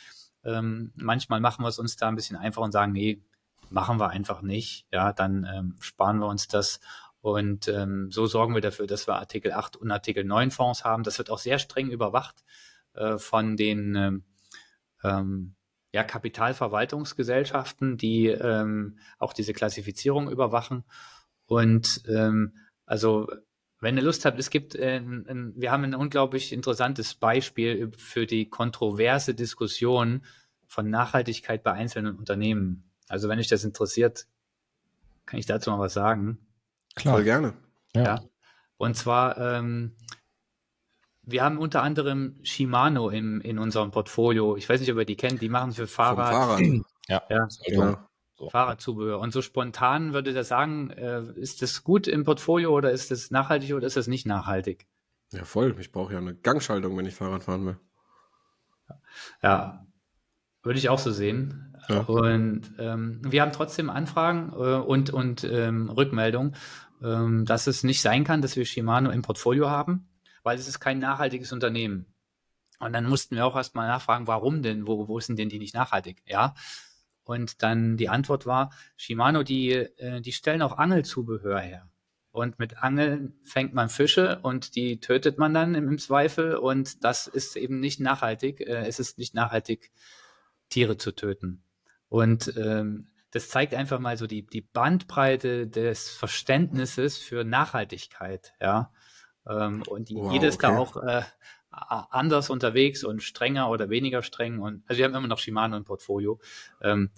[0.45, 3.23] Ähm, manchmal machen wir es uns da ein bisschen einfach und sagen, nee,
[3.71, 4.87] machen wir einfach nicht.
[4.93, 6.81] Ja, dann ähm, sparen wir uns das.
[7.21, 11.03] Und ähm, so sorgen wir dafür, dass wir Artikel 8 und Artikel 9 Fonds haben.
[11.03, 12.45] Das wird auch sehr streng überwacht
[12.95, 14.25] äh, von den ähm,
[15.05, 15.55] ähm,
[15.93, 20.85] ja, Kapitalverwaltungsgesellschaften, die ähm, auch diese Klassifizierung überwachen.
[21.47, 22.57] Und ähm,
[22.87, 23.29] also
[23.81, 28.27] wenn ihr Lust habt, es gibt, äh, ein, wir haben ein unglaublich interessantes Beispiel für
[28.27, 30.25] die kontroverse Diskussion
[30.67, 32.91] von Nachhaltigkeit bei einzelnen Unternehmen.
[33.09, 34.27] Also wenn euch das interessiert,
[35.27, 36.39] kann ich dazu mal was sagen.
[36.95, 37.15] Klar.
[37.15, 37.55] Voll gerne.
[37.95, 38.03] Ja.
[38.03, 38.21] ja.
[38.77, 39.97] Und zwar, ähm,
[41.23, 44.57] wir haben unter anderem Shimano im, in unserem Portfolio.
[44.57, 45.43] Ich weiß nicht, ob ihr die kennt.
[45.43, 46.33] Die machen für Fahrrad.
[46.33, 46.61] Fahrrad.
[47.09, 47.23] Ja.
[47.29, 47.49] ja.
[48.37, 48.51] So.
[48.51, 49.19] Fahrradzubehör.
[49.19, 53.33] Und so spontan würde ich sagen, äh, ist das gut im Portfolio oder ist das
[53.33, 54.87] nachhaltig oder ist das nicht nachhaltig?
[55.33, 55.77] Ja, voll.
[55.81, 57.81] Ich brauche ja eine Gangschaltung, wenn ich Fahrrad fahren will.
[59.43, 59.87] Ja.
[60.63, 61.70] Würde ich auch so sehen.
[61.91, 62.01] Ja.
[62.01, 66.55] Und ähm, wir haben trotzdem Anfragen äh, und, und ähm, Rückmeldungen,
[67.03, 70.09] ähm, dass es nicht sein kann, dass wir Shimano im Portfolio haben,
[70.43, 72.07] weil es ist kein nachhaltiges Unternehmen.
[72.79, 75.75] Und dann mussten wir auch erstmal nachfragen, warum denn, wo, wo sind denn die nicht
[75.75, 76.23] nachhaltig?
[76.27, 76.55] Ja.
[77.25, 81.89] Und dann die Antwort war, Shimano, die, äh, die stellen auch Angelzubehör her.
[82.33, 86.55] Und mit Angeln fängt man Fische und die tötet man dann im, Zweifel.
[86.57, 88.61] Und das ist eben nicht nachhaltig.
[88.61, 89.91] Äh, es ist nicht nachhaltig,
[90.69, 91.65] Tiere zu töten.
[92.11, 98.93] Und ähm, das zeigt einfach mal so die, die Bandbreite des Verständnisses für Nachhaltigkeit, ja.
[99.49, 100.67] Ähm, und wow, jedes okay.
[100.67, 101.23] da auch äh,
[101.71, 104.59] anders unterwegs und strenger oder weniger streng.
[104.59, 106.41] Und also wir haben immer noch Shimano im Portfolio.
[106.83, 107.11] Ähm,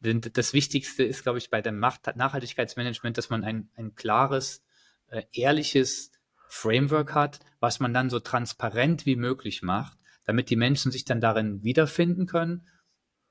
[0.00, 4.64] das Wichtigste ist, glaube ich, bei dem Nachhaltigkeitsmanagement, dass man ein, ein klares,
[5.08, 6.12] äh, ehrliches
[6.48, 11.20] Framework hat, was man dann so transparent wie möglich macht, damit die Menschen sich dann
[11.20, 12.66] darin wiederfinden können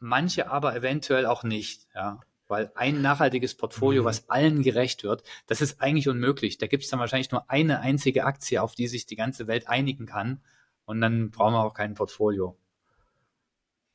[0.04, 2.20] manche aber eventuell auch nicht, ja.
[2.48, 4.06] Weil ein nachhaltiges Portfolio, mhm.
[4.06, 6.58] was allen gerecht wird, das ist eigentlich unmöglich.
[6.58, 9.68] Da gibt es dann wahrscheinlich nur eine einzige Aktie, auf die sich die ganze Welt
[9.68, 10.42] einigen kann.
[10.86, 12.58] Und dann brauchen wir auch kein Portfolio.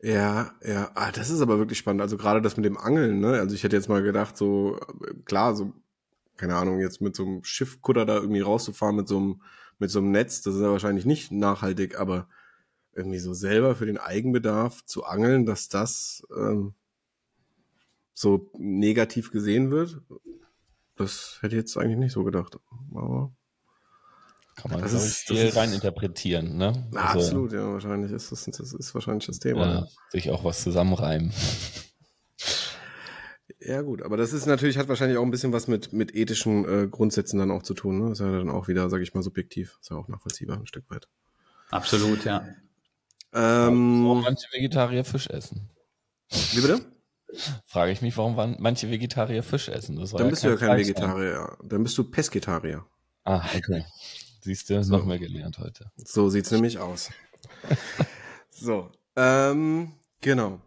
[0.00, 2.00] Ja, ja, ah, das ist aber wirklich spannend.
[2.00, 3.38] Also gerade das mit dem Angeln, ne?
[3.38, 4.80] Also ich hätte jetzt mal gedacht, so,
[5.26, 5.74] klar, so,
[6.36, 9.42] keine Ahnung, jetzt mit so einem Schiffkutter da irgendwie rauszufahren mit so einem,
[9.78, 12.28] mit so einem Netz, das ist ja wahrscheinlich nicht nachhaltig, aber
[12.98, 16.74] irgendwie so selber für den Eigenbedarf zu angeln, dass das ähm,
[18.12, 20.00] so negativ gesehen wird.
[20.96, 22.58] Das hätte ich jetzt eigentlich nicht so gedacht.
[22.90, 23.32] Aber
[24.56, 26.88] kann man das ist, viel das rein interpretieren, ne?
[26.90, 29.66] Na, also, absolut, ja, wahrscheinlich ist das, das ist wahrscheinlich das Thema.
[29.66, 31.32] Ja, sich auch was zusammenreimen.
[33.60, 36.64] Ja, gut, aber das ist natürlich, hat wahrscheinlich auch ein bisschen was mit, mit ethischen
[36.64, 38.12] äh, Grundsätzen dann auch zu tun, ne?
[38.12, 39.78] ist ja dann auch wieder, sage ich mal, subjektiv.
[39.80, 41.08] Ist ja auch nachvollziehbar ein Stück weit.
[41.70, 42.44] Absolut, ja.
[43.32, 45.68] Ähm, warum manche Vegetarier Fisch essen.
[46.52, 46.80] Wie bitte?
[47.66, 49.96] Frage ich mich, warum manche Vegetarier Fisch essen.
[49.96, 51.58] Dann ja bist du ja kein Vegetarier.
[51.62, 52.84] Dann bist du Pesketarier.
[53.24, 53.84] Ah, okay.
[54.40, 54.96] Siehst du, so.
[54.96, 55.90] noch mehr gelernt heute.
[55.96, 57.10] So sieht's nämlich aus.
[58.50, 60.60] so, ähm, genau.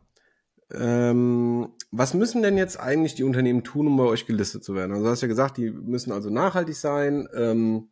[0.72, 4.92] Ähm, was müssen denn jetzt eigentlich die Unternehmen tun, um bei euch gelistet zu werden?
[4.92, 7.28] Also du hast ja gesagt, die müssen also nachhaltig sein.
[7.36, 7.90] Ähm,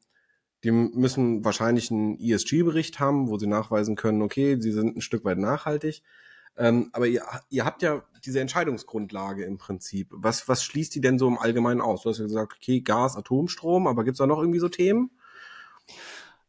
[0.63, 5.23] die müssen wahrscheinlich einen ESG-Bericht haben, wo sie nachweisen können, okay, sie sind ein Stück
[5.23, 6.03] weit nachhaltig.
[6.57, 10.09] Ähm, aber ihr, ihr habt ja diese Entscheidungsgrundlage im Prinzip.
[10.11, 12.03] Was, was schließt die denn so im Allgemeinen aus?
[12.03, 15.11] Du hast ja gesagt, okay, Gas, Atomstrom, aber gibt's da noch irgendwie so Themen?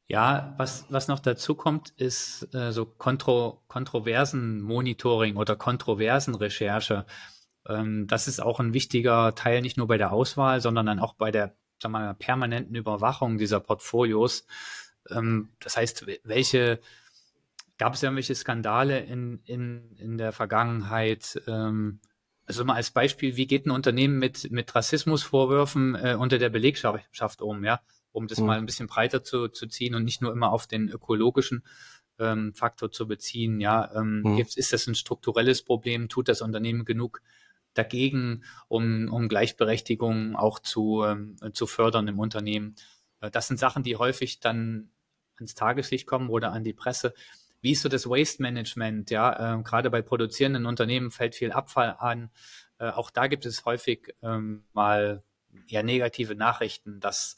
[0.09, 7.07] Ja, was, was noch dazu kommt, ist äh, so Kontro Kontroversen-Monitoring oder Kontroversen-Recherche.
[7.69, 11.15] Ähm, das ist auch ein wichtiger Teil, nicht nur bei der Auswahl, sondern dann auch
[11.15, 14.47] bei der wir mal, permanenten Überwachung dieser Portfolios.
[15.11, 16.81] Ähm, das heißt, welche
[17.79, 21.41] gab es irgendwelche Skandale in, in, in der Vergangenheit?
[21.47, 22.01] Ähm,
[22.45, 27.43] also mal als Beispiel, wie geht ein Unternehmen mit, mit Rassismusvorwürfen äh, unter der Belegschaft
[27.43, 27.81] um, ja?
[28.13, 28.47] Um das mhm.
[28.47, 31.63] mal ein bisschen breiter zu, zu ziehen und nicht nur immer auf den ökologischen
[32.19, 33.61] ähm, Faktor zu beziehen.
[33.61, 34.39] Ja, ähm, mhm.
[34.39, 36.09] ist das ein strukturelles Problem?
[36.09, 37.23] Tut das Unternehmen genug
[37.75, 42.77] dagegen, um, um Gleichberechtigung auch zu, ähm, zu fördern im Unternehmen.
[43.21, 44.91] Äh, das sind Sachen, die häufig dann
[45.37, 47.15] ans Tageslicht kommen oder an die Presse.
[47.61, 49.11] Wie ist so das Waste Management?
[49.11, 52.31] Ja, äh, gerade bei produzierenden Unternehmen fällt viel Abfall an.
[52.79, 55.23] Äh, auch da gibt es häufig ähm, mal
[55.69, 57.37] eher negative Nachrichten, dass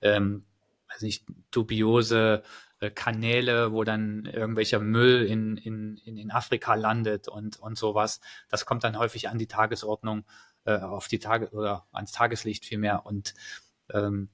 [0.00, 0.44] ähm,
[0.92, 2.42] weiß nicht, dubiose
[2.90, 8.20] Kanäle, wo dann irgendwelcher Müll in, in, in Afrika landet und, und sowas.
[8.48, 10.24] Das kommt dann häufig an die Tagesordnung,
[10.64, 13.06] äh, auf die Tage oder ans Tageslicht vielmehr.
[13.06, 13.34] Und
[13.90, 14.28] ähm,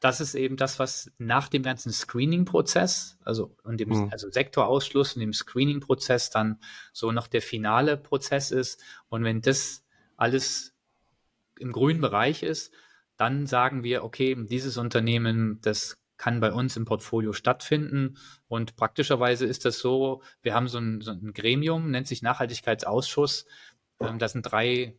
[0.00, 4.08] das ist eben das, was nach dem ganzen Screening-Prozess, also und dem mhm.
[4.10, 6.60] also Sektorausschluss und dem Screening-Prozess dann
[6.92, 8.82] so noch der finale Prozess ist.
[9.08, 9.84] Und wenn das
[10.16, 10.74] alles
[11.58, 12.72] im grünen Bereich ist,
[13.16, 18.16] dann sagen wir, okay, dieses Unternehmen, das kann bei uns im Portfolio stattfinden.
[18.46, 23.44] Und praktischerweise ist das so, wir haben so ein, so ein Gremium, nennt sich Nachhaltigkeitsausschuss.
[23.98, 24.94] Ähm, das sind drei,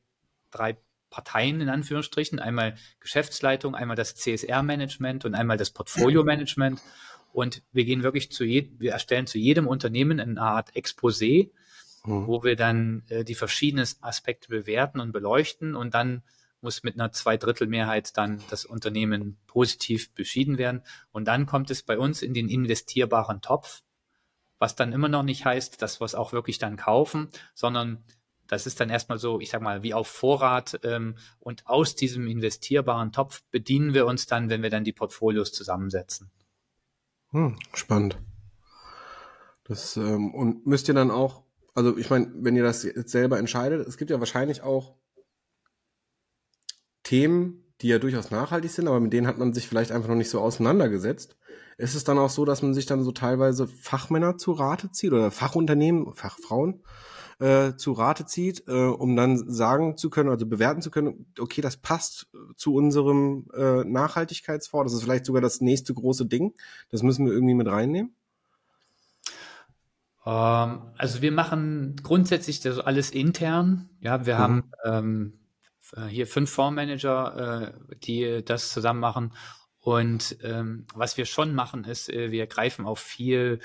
[0.51, 0.75] drei
[1.09, 6.81] Parteien in Anführungsstrichen, einmal Geschäftsleitung, einmal das CSR-Management und einmal das Portfolio-Management.
[7.31, 11.51] Und wir gehen wirklich zu jedem, wir erstellen zu jedem Unternehmen eine Art Exposé,
[12.03, 12.27] mhm.
[12.27, 16.21] wo wir dann äh, die verschiedenen Aspekte bewerten und beleuchten und dann
[16.63, 20.81] muss mit einer Zweidrittelmehrheit dann das Unternehmen positiv beschieden werden.
[21.11, 23.83] Und dann kommt es bei uns in den investierbaren Topf,
[24.59, 28.03] was dann immer noch nicht heißt, dass wir es auch wirklich dann kaufen, sondern
[28.47, 30.79] das ist dann erstmal so, ich sag mal, wie auf Vorrat.
[30.83, 35.51] Ähm, und aus diesem investierbaren Topf bedienen wir uns dann, wenn wir dann die Portfolios
[35.53, 36.31] zusammensetzen.
[37.29, 38.17] Hm, spannend.
[39.63, 41.43] Das, ähm, und müsst ihr dann auch
[41.75, 44.95] Also ich meine, wenn ihr das jetzt selber entscheidet, es gibt ja wahrscheinlich auch
[47.03, 50.15] Themen, die ja durchaus nachhaltig sind, aber mit denen hat man sich vielleicht einfach noch
[50.15, 51.35] nicht so auseinandergesetzt.
[51.77, 55.11] Ist es dann auch so, dass man sich dann so teilweise Fachmänner zu Rate zieht
[55.11, 56.83] oder Fachunternehmen, Fachfrauen
[57.39, 61.61] äh, zu Rate zieht, äh, um dann sagen zu können, also bewerten zu können, okay,
[61.61, 66.53] das passt zu unserem äh, Nachhaltigkeitsfonds, das ist vielleicht sogar das nächste große Ding,
[66.89, 68.15] das müssen wir irgendwie mit reinnehmen?
[70.25, 73.89] Ähm, also wir machen grundsätzlich das alles intern.
[73.99, 74.39] Ja, wir mhm.
[74.39, 75.33] haben ähm,
[76.07, 79.33] hier fünf Fondsmanager, äh, die das zusammen machen.
[79.79, 83.59] Und ähm, was wir schon machen, ist, äh, wir greifen auf viel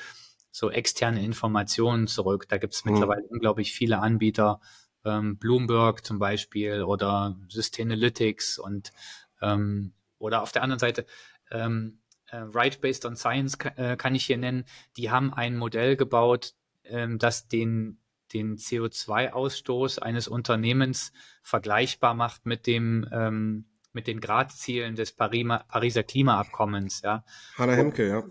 [0.51, 2.49] so externe Informationen zurück.
[2.49, 2.93] Da gibt es mhm.
[2.93, 4.61] mittlerweile unglaublich viele Anbieter,
[5.05, 8.93] ähm, Bloomberg zum Beispiel oder Sustainalytics und
[9.41, 11.07] ähm, oder auf der anderen Seite
[11.53, 14.65] ähm, äh, Right Based on Science äh, kann ich hier nennen.
[14.97, 18.01] Die haben ein Modell gebaut, ähm, das den
[18.33, 21.13] den CO2-Ausstoß eines Unternehmens
[21.43, 27.03] vergleichbar macht mit dem ähm, mit den Gradzielen des Pariser Klimaabkommens.
[27.03, 27.25] Ja.
[27.57, 28.23] Hanna Hemke, ja.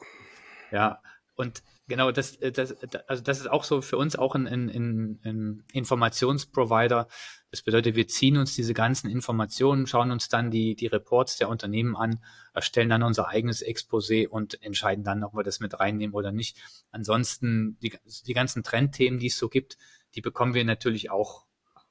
[0.72, 1.02] Ja,
[1.36, 2.76] und Genau, das, äh, das,
[3.08, 7.08] also das ist auch so für uns auch ein, ein, ein Informationsprovider.
[7.50, 11.48] Das bedeutet, wir ziehen uns diese ganzen Informationen, schauen uns dann die, die Reports der
[11.48, 12.20] Unternehmen an,
[12.54, 16.58] erstellen dann unser eigenes Exposé und entscheiden dann, ob wir das mit reinnehmen oder nicht.
[16.92, 19.78] Ansonsten die, die ganzen Trendthemen, die es so gibt,
[20.16, 21.46] die bekommen wir natürlich auch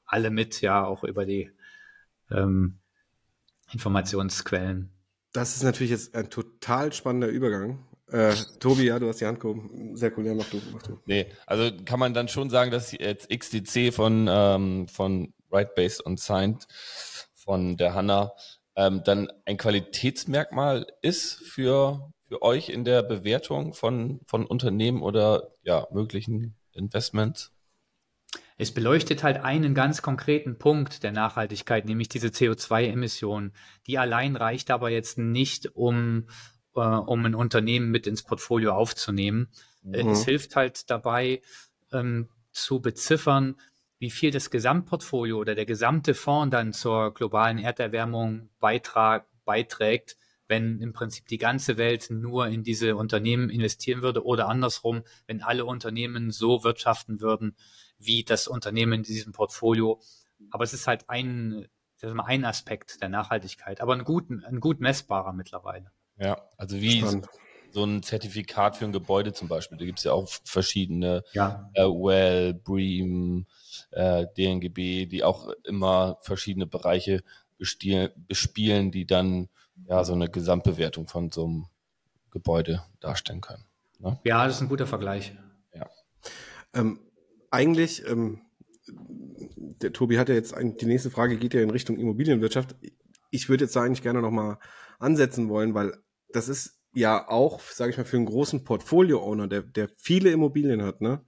[0.04, 1.50] alle mit, ja, auch über die
[2.30, 2.80] ähm,
[3.72, 4.90] Informationsquellen.
[5.32, 7.86] Das ist natürlich jetzt ein total spannender Übergang.
[8.08, 9.96] Äh, Tobi, ja, du hast die Hand gehoben.
[9.96, 10.98] Sehr cool, ja, mach du, mach du.
[11.06, 16.00] Nee, also kann man dann schon sagen, dass jetzt XDC von, ähm, von Right Based
[16.00, 16.66] und Signed
[17.34, 18.32] von der Hanna
[18.76, 25.52] ähm, dann ein Qualitätsmerkmal ist für, für euch in der Bewertung von, von Unternehmen oder
[25.62, 27.52] ja, möglichen Investments?
[28.58, 33.52] Es beleuchtet halt einen ganz konkreten Punkt der Nachhaltigkeit, nämlich diese CO2-Emissionen.
[33.86, 36.26] Die allein reicht aber jetzt nicht, um
[36.76, 39.48] äh, um ein Unternehmen mit ins Portfolio aufzunehmen.
[39.84, 40.10] Äh, mhm.
[40.10, 41.42] Es hilft halt dabei
[41.92, 43.56] ähm, zu beziffern,
[43.98, 50.16] wie viel das Gesamtportfolio oder der gesamte Fonds dann zur globalen Erderwärmung beitrag, beiträgt,
[50.48, 55.42] wenn im Prinzip die ganze Welt nur in diese Unternehmen investieren würde oder andersrum, wenn
[55.42, 57.56] alle Unternehmen so wirtschaften würden,
[57.98, 60.00] wie das Unternehmen in diesem Portfolio.
[60.50, 61.66] Aber es ist halt ein,
[62.02, 65.90] ein Aspekt der Nachhaltigkeit, aber ein gut, ein gut messbarer mittlerweile.
[66.18, 67.28] Ja, also wie Spannend.
[67.72, 69.78] so ein Zertifikat für ein Gebäude zum Beispiel.
[69.78, 71.70] Da gibt es ja auch verschiedene, ja.
[71.74, 73.46] äh, Well, Bream,
[73.90, 77.22] äh, DNGB, die auch immer verschiedene Bereiche
[77.58, 79.48] bespielen, die dann
[79.88, 81.66] ja so eine Gesamtbewertung von so einem
[82.30, 83.64] Gebäude darstellen können.
[83.98, 84.18] Ne?
[84.24, 85.34] Ja, das ist ein guter Vergleich.
[85.74, 85.88] Ja.
[86.74, 87.00] Ähm,
[87.50, 88.42] eigentlich, ähm,
[88.88, 92.76] der Tobi hat ja jetzt eigentlich, die nächste Frage geht ja in Richtung Immobilienwirtschaft.
[93.30, 94.58] Ich würde jetzt eigentlich gerne nochmal
[94.98, 95.96] ansetzen wollen, weil
[96.32, 100.82] das ist ja auch, sage ich mal, für einen großen Portfolio-Owner, der, der viele Immobilien
[100.82, 101.24] hat, ne,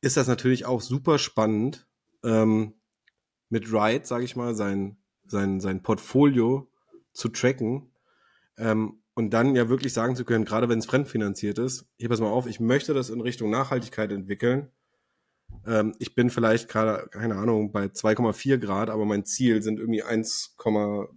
[0.00, 1.86] ist das natürlich auch super spannend,
[2.24, 2.74] ähm,
[3.48, 6.70] mit Ride, sage ich mal, sein, sein, sein Portfolio
[7.12, 7.92] zu tracken
[8.56, 12.20] ähm, und dann ja wirklich sagen zu können, gerade wenn es fremdfinanziert ist, hier pass
[12.20, 14.70] mal auf, ich möchte das in Richtung Nachhaltigkeit entwickeln.
[15.66, 20.02] Ähm, ich bin vielleicht gerade, keine Ahnung, bei 2,4 Grad, aber mein Ziel sind irgendwie
[20.02, 21.08] 1, 5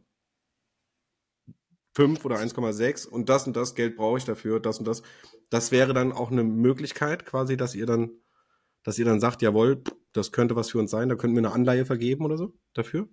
[1.97, 5.03] oder 1,6 und das und das Geld brauche ich dafür, das und das.
[5.49, 8.11] Das wäre dann auch eine Möglichkeit quasi, dass ihr dann,
[8.83, 11.53] dass ihr dann sagt, jawohl, das könnte was für uns sein, da könnten wir eine
[11.53, 13.07] Anleihe vergeben oder so dafür?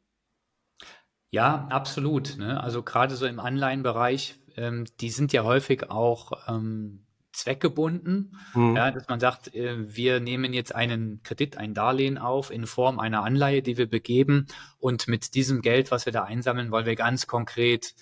[1.31, 2.37] Ja, absolut.
[2.38, 2.62] Ne?
[2.62, 8.77] Also gerade so im Anleihenbereich, ähm, die sind ja häufig auch ähm, zweckgebunden, mhm.
[8.77, 12.99] ja, dass man sagt, äh, wir nehmen jetzt einen Kredit, ein Darlehen auf in Form
[12.99, 14.47] einer Anleihe, die wir begeben
[14.79, 17.95] und mit diesem Geld, was wir da einsammeln, wollen wir ganz konkret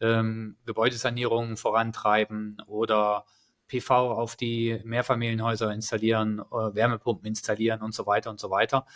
[0.00, 3.24] ähm, Gebäudesanierungen vorantreiben oder
[3.68, 8.86] PV auf die Mehrfamilienhäuser installieren, äh, Wärmepumpen installieren und so weiter und so weiter.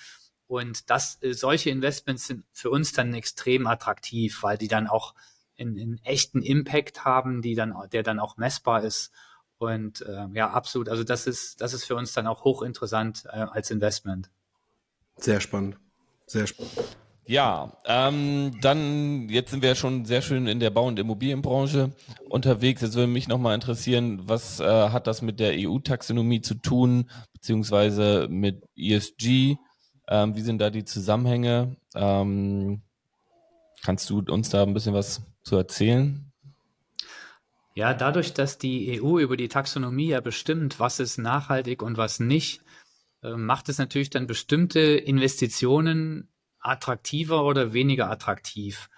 [0.47, 5.15] Und das, äh, solche Investments sind für uns dann extrem attraktiv, weil die dann auch
[5.59, 9.13] einen echten Impact haben, die dann, der dann auch messbar ist.
[9.59, 10.89] Und äh, ja, absolut.
[10.89, 14.31] Also das ist, das ist für uns dann auch hochinteressant äh, als Investment.
[15.17, 15.77] Sehr spannend.
[16.27, 16.73] Sehr spannend.
[17.27, 21.93] Ja, ähm, dann, jetzt sind wir ja schon sehr schön in der Bau- und Immobilienbranche
[22.29, 22.83] unterwegs.
[22.83, 28.27] Jetzt würde mich nochmal interessieren, was äh, hat das mit der EU-Taxonomie zu tun, beziehungsweise
[28.29, 29.57] mit ESG?
[30.09, 31.77] Ähm, wie sind da die Zusammenhänge?
[31.95, 32.83] Ähm,
[33.83, 36.33] kannst du uns da ein bisschen was zu erzählen?
[37.75, 42.19] Ja, dadurch, dass die EU über die Taxonomie ja bestimmt, was ist nachhaltig und was
[42.19, 42.63] nicht,
[43.23, 46.29] äh, macht es natürlich dann bestimmte Investitionen
[46.61, 48.89] attraktiver oder weniger attraktiv.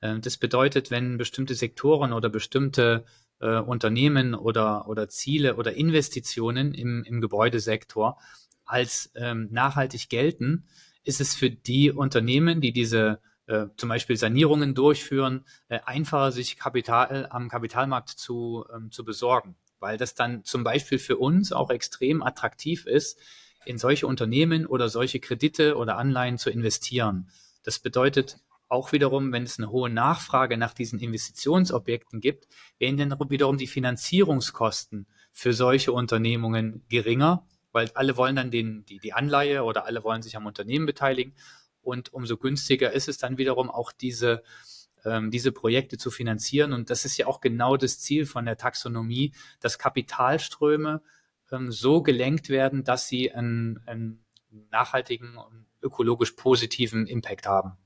[0.00, 3.04] Äh, das bedeutet, wenn bestimmte Sektoren oder bestimmte
[3.40, 8.18] äh, Unternehmen oder, oder Ziele oder Investitionen im, im Gebäudesektor
[8.64, 10.64] als ähm, nachhaltig gelten,
[11.04, 16.58] ist es für die Unternehmen, die diese äh, zum Beispiel Sanierungen durchführen, äh, einfacher sich
[16.58, 21.70] Kapital am Kapitalmarkt zu, ähm, zu besorgen, weil das dann zum Beispiel für uns auch
[21.70, 23.18] extrem attraktiv ist,
[23.68, 27.28] in solche Unternehmen oder solche Kredite oder Anleihen zu investieren.
[27.62, 28.38] Das bedeutet
[28.68, 32.48] auch wiederum, wenn es eine hohe Nachfrage nach diesen Investitionsobjekten gibt,
[32.78, 38.98] werden dann wiederum die Finanzierungskosten für solche Unternehmungen geringer, weil alle wollen dann den, die,
[38.98, 41.34] die Anleihe oder alle wollen sich am Unternehmen beteiligen.
[41.82, 44.42] Und umso günstiger ist es dann wiederum auch diese,
[45.04, 46.72] ähm, diese Projekte zu finanzieren.
[46.72, 51.02] Und das ist ja auch genau das Ziel von der Taxonomie, dass Kapitalströme
[51.52, 54.24] ähm, so gelenkt werden, dass sie einen, einen
[54.70, 57.76] nachhaltigen und ökologisch positiven Impact haben.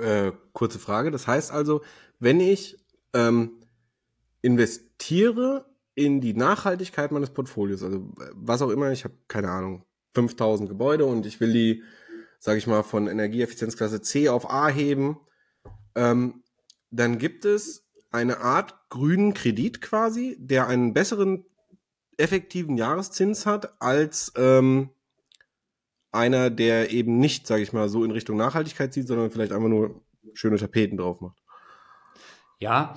[0.00, 1.10] Äh, kurze Frage.
[1.10, 1.82] Das heißt also,
[2.18, 2.78] wenn ich
[3.12, 3.52] ähm,
[4.42, 10.68] investiere in die Nachhaltigkeit meines Portfolios, also was auch immer, ich habe keine Ahnung, 5000
[10.68, 11.82] Gebäude und ich will die,
[12.38, 15.18] sage ich mal, von Energieeffizienzklasse C auf A heben,
[15.94, 16.42] ähm,
[16.90, 21.44] dann gibt es eine Art grünen Kredit quasi, der einen besseren
[22.20, 24.90] effektiven Jahreszins hat als ähm,
[26.12, 29.68] einer, der eben nicht, sage ich mal, so in Richtung Nachhaltigkeit zieht, sondern vielleicht einfach
[29.68, 30.02] nur
[30.34, 31.38] schöne Tapeten drauf macht.
[32.58, 32.96] Ja,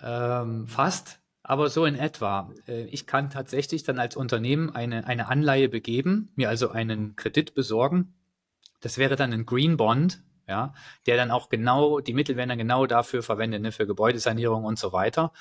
[0.00, 2.52] ähm, fast, aber so in etwa.
[2.68, 7.54] Äh, ich kann tatsächlich dann als Unternehmen eine, eine Anleihe begeben, mir also einen Kredit
[7.54, 8.14] besorgen.
[8.80, 10.74] Das wäre dann ein Green Bond, ja,
[11.06, 14.78] der dann auch genau, die Mittel werden dann genau dafür verwendet, ne, für Gebäudesanierung und
[14.78, 15.32] so weiter.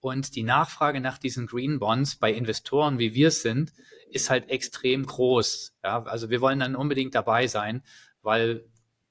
[0.00, 3.72] Und die Nachfrage nach diesen Green Bonds bei Investoren, wie wir es sind,
[4.10, 5.76] ist halt extrem groß.
[5.82, 7.82] Ja, also wir wollen dann unbedingt dabei sein,
[8.22, 8.64] weil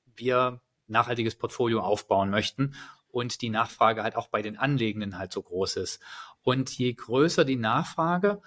[0.06, 2.74] wir nachhaltiges Portfolio aufbauen möchten
[3.10, 6.00] und die Nachfrage halt auch bei den Anlegenden halt so groß ist.
[6.42, 8.42] Und je größer die Nachfrage,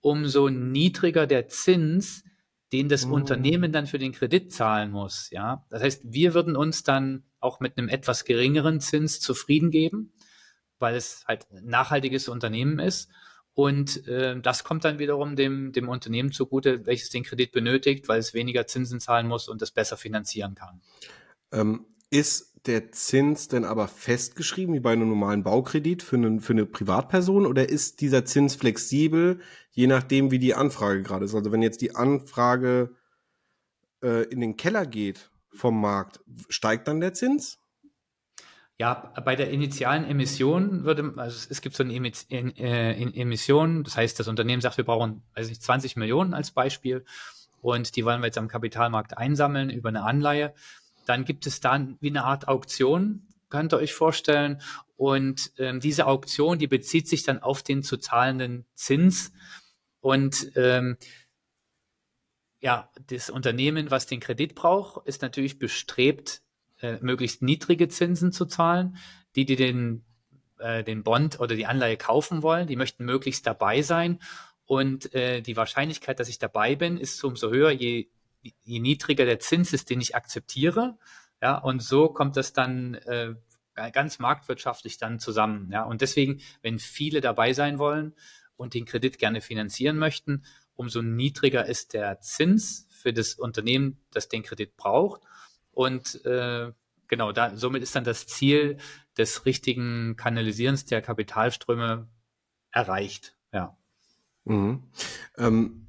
[0.00, 2.24] umso niedriger der Zins,
[2.72, 3.12] den das mhm.
[3.12, 5.30] Unternehmen dann für den Kredit zahlen muss.
[5.30, 10.12] Ja, das heißt, wir würden uns dann auch mit einem etwas geringeren Zins zufrieden geben
[10.78, 13.10] weil es halt ein nachhaltiges Unternehmen ist.
[13.54, 18.18] Und äh, das kommt dann wiederum dem, dem Unternehmen zugute, welches den Kredit benötigt, weil
[18.18, 20.82] es weniger Zinsen zahlen muss und es besser finanzieren kann.
[21.52, 26.52] Ähm, ist der Zins denn aber festgeschrieben, wie bei einem normalen Baukredit für, einen, für
[26.52, 31.34] eine Privatperson, oder ist dieser Zins flexibel, je nachdem, wie die Anfrage gerade ist?
[31.34, 32.94] Also wenn jetzt die Anfrage
[34.02, 37.58] äh, in den Keller geht vom Markt, steigt dann der Zins?
[38.78, 44.20] Ja, bei der initialen Emission würde, also es gibt so eine äh, Emission, das heißt,
[44.20, 47.04] das Unternehmen sagt, wir brauchen, weiß nicht, 20 Millionen als Beispiel
[47.62, 50.54] und die wollen wir jetzt am Kapitalmarkt einsammeln über eine Anleihe.
[51.06, 54.60] Dann gibt es dann wie eine Art Auktion, könnt ihr euch vorstellen.
[54.96, 59.32] Und ähm, diese Auktion, die bezieht sich dann auf den zu zahlenden Zins.
[60.00, 60.96] Und ähm,
[62.60, 66.42] ja, das Unternehmen, was den Kredit braucht, ist natürlich bestrebt,
[66.80, 68.96] äh, möglichst niedrige Zinsen zu zahlen.
[69.34, 70.04] Die, die den,
[70.58, 74.18] äh, den Bond oder die Anleihe kaufen wollen, die möchten möglichst dabei sein.
[74.64, 78.08] Und äh, die Wahrscheinlichkeit, dass ich dabei bin, ist umso höher, je,
[78.64, 80.98] je niedriger der Zins ist, den ich akzeptiere.
[81.42, 83.34] Ja, und so kommt das dann äh,
[83.92, 85.70] ganz marktwirtschaftlich dann zusammen.
[85.70, 88.14] Ja, und deswegen, wenn viele dabei sein wollen
[88.56, 94.28] und den Kredit gerne finanzieren möchten, umso niedriger ist der Zins für das Unternehmen, das
[94.28, 95.22] den Kredit braucht.
[95.76, 96.72] Und äh,
[97.06, 98.78] genau, da, somit ist dann das Ziel
[99.18, 102.08] des richtigen Kanalisierens der Kapitalströme
[102.70, 103.36] erreicht.
[103.52, 103.76] Ja.
[104.44, 104.84] Mhm.
[105.36, 105.86] Ähm,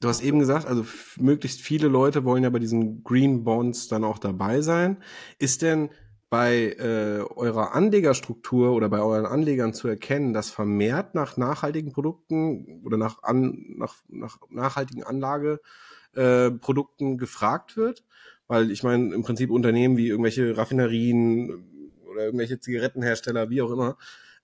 [0.00, 0.86] du hast eben gesagt, also
[1.18, 4.96] möglichst viele Leute wollen ja bei diesen Green Bonds dann auch dabei sein.
[5.38, 5.90] Ist denn
[6.30, 12.80] bei äh, eurer Anlegerstruktur oder bei euren Anlegern zu erkennen, dass vermehrt nach nachhaltigen Produkten
[12.82, 18.04] oder nach, an, nach, nach nachhaltigen Anlageprodukten äh, gefragt wird?
[18.48, 23.96] Weil ich meine, im Prinzip Unternehmen wie irgendwelche Raffinerien oder irgendwelche Zigarettenhersteller, wie auch immer,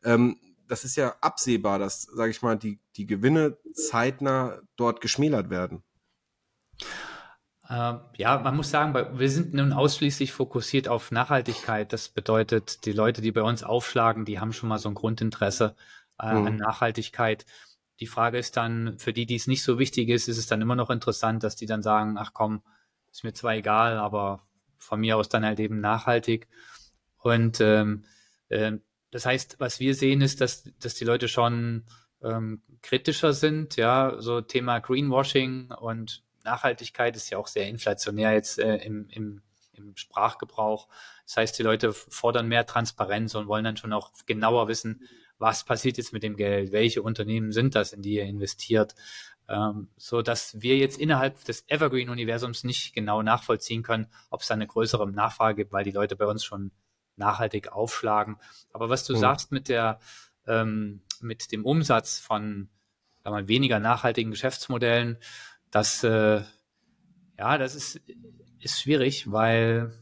[0.05, 0.37] ähm,
[0.69, 5.83] das ist ja absehbar, dass, sage ich mal, die, die Gewinne zeitnah dort geschmälert werden.
[7.69, 11.93] Äh, ja, man muss sagen, wir sind nun ausschließlich fokussiert auf Nachhaltigkeit.
[11.93, 15.75] Das bedeutet, die Leute, die bei uns aufschlagen, die haben schon mal so ein Grundinteresse
[16.21, 16.47] äh, mhm.
[16.47, 17.47] an Nachhaltigkeit.
[18.01, 20.61] Die Frage ist dann, für die, die es nicht so wichtig ist, ist es dann
[20.61, 22.63] immer noch interessant, dass die dann sagen, ach komm,
[23.15, 24.45] ist mir zwar egal, aber
[24.77, 26.49] von mir aus dann halt eben nachhaltig.
[27.19, 28.05] Und ähm,
[28.49, 28.73] äh,
[29.13, 31.85] das heißt, was wir sehen, ist, dass, dass die Leute schon
[32.25, 33.77] ähm, kritischer sind.
[33.77, 39.43] Ja, so Thema Greenwashing und Nachhaltigkeit ist ja auch sehr inflationär jetzt äh, im, im,
[39.75, 40.89] im Sprachgebrauch.
[41.25, 45.09] Das heißt, die Leute fordern mehr Transparenz und wollen dann schon auch genauer wissen,
[45.39, 48.97] was passiert jetzt mit dem Geld, welche Unternehmen sind das, in die ihr investiert,
[49.49, 54.55] ähm, so dass wir jetzt innerhalb des Evergreen-Universums nicht genau nachvollziehen können, ob es da
[54.55, 56.71] eine größere Nachfrage gibt, weil die Leute bei uns schon
[57.17, 58.39] nachhaltig aufschlagen.
[58.73, 59.19] Aber was du mhm.
[59.19, 60.01] sagst mit der
[60.47, 62.69] ähm, mit dem Umsatz von
[63.25, 65.19] wir, weniger nachhaltigen Geschäftsmodellen,
[65.71, 66.43] das äh,
[67.39, 68.01] ja, das ist
[68.61, 69.93] ist schwierig, weil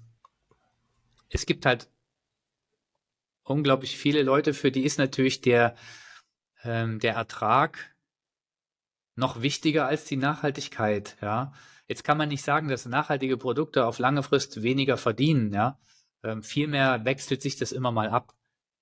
[1.28, 1.88] es gibt halt
[3.45, 5.74] unglaublich viele Leute, für die ist natürlich der,
[6.62, 7.91] ähm, der Ertrag
[9.14, 11.52] noch wichtiger als die Nachhaltigkeit, ja.
[11.88, 15.78] Jetzt kann man nicht sagen, dass nachhaltige Produkte auf lange Frist weniger verdienen, ja.
[16.22, 18.34] Ähm, vielmehr wechselt sich das immer mal ab.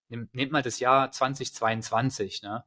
[0.08, 2.64] Nehmt mal das Jahr 2022, ne?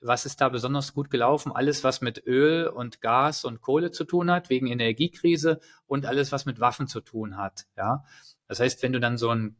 [0.00, 1.50] Was ist da besonders gut gelaufen?
[1.52, 6.30] Alles, was mit Öl und Gas und Kohle zu tun hat, wegen Energiekrise und alles,
[6.30, 8.04] was mit Waffen zu tun hat, ja.
[8.46, 9.56] Das heißt, wenn du dann so ein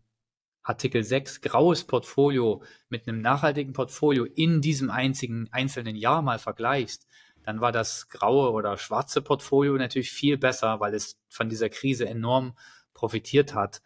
[0.62, 7.06] Artikel 6 graues Portfolio mit einem nachhaltigen Portfolio in diesem einzigen einzelnen Jahr mal vergleichst,
[7.48, 12.06] dann war das graue oder schwarze Portfolio natürlich viel besser, weil es von dieser Krise
[12.06, 12.54] enorm
[12.92, 13.80] profitiert hat.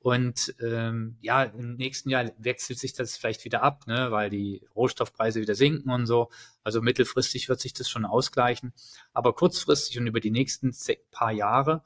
[0.00, 4.66] Und ähm, ja, im nächsten Jahr wechselt sich das vielleicht wieder ab, ne, weil die
[4.74, 6.28] Rohstoffpreise wieder sinken und so.
[6.64, 8.72] Also mittelfristig wird sich das schon ausgleichen.
[9.12, 10.74] Aber kurzfristig und über die nächsten
[11.12, 11.84] paar Jahre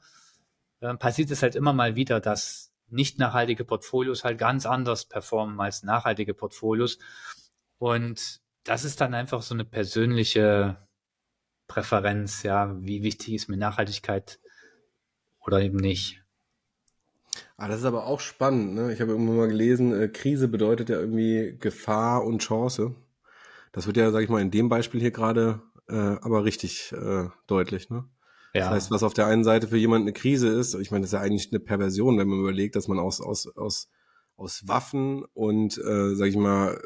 [0.79, 5.59] äh, passiert es halt immer mal wieder, dass nicht nachhaltige Portfolios halt ganz anders performen
[5.59, 6.97] als nachhaltige Portfolios.
[7.77, 10.88] Und das ist dann einfach so eine persönliche
[11.69, 14.39] Präferenz, ja, wie wichtig ist mir Nachhaltigkeit
[15.39, 16.21] oder eben nicht.
[17.55, 18.75] Ah, das ist aber auch spannend.
[18.75, 18.91] Ne?
[18.91, 22.95] Ich habe irgendwann mal gelesen, äh, Krise bedeutet ja irgendwie Gefahr und Chance.
[23.71, 27.29] Das wird ja, sag ich mal, in dem Beispiel hier gerade äh, aber richtig äh,
[27.47, 27.89] deutlich.
[27.89, 28.05] Ne?
[28.53, 28.61] Ja.
[28.61, 31.13] Das heißt, was auf der einen Seite für jemanden eine Krise ist, ich meine, das
[31.13, 33.89] ist ja eigentlich eine Perversion, wenn man überlegt, dass man aus, aus, aus,
[34.35, 36.81] aus Waffen und, äh, sag ich mal,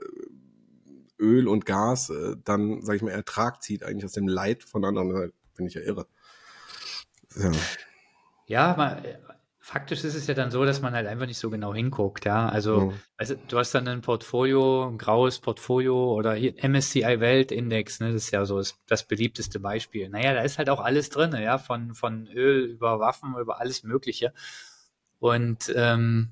[1.23, 4.83] Öl und Gas äh, dann, sag ich mal, Ertrag zieht, eigentlich aus dem Leid von
[4.83, 5.31] anderen.
[5.53, 6.05] Finde ich ja irre.
[7.35, 7.51] Ja,
[8.47, 9.03] ja man,
[9.63, 12.49] faktisch ist es ja dann so, dass man halt einfach nicht so genau hinguckt, ja.
[12.49, 12.99] Also, mhm.
[13.15, 18.31] also du hast dann ein Portfolio, ein graues Portfolio oder MSCI Weltindex, ne, das ist
[18.31, 20.09] ja so das, das, beliebteste Beispiel.
[20.09, 23.83] Naja, da ist halt auch alles drin, ja, von, von Öl über Waffen, über alles
[23.83, 24.33] Mögliche.
[25.19, 26.31] Und ähm,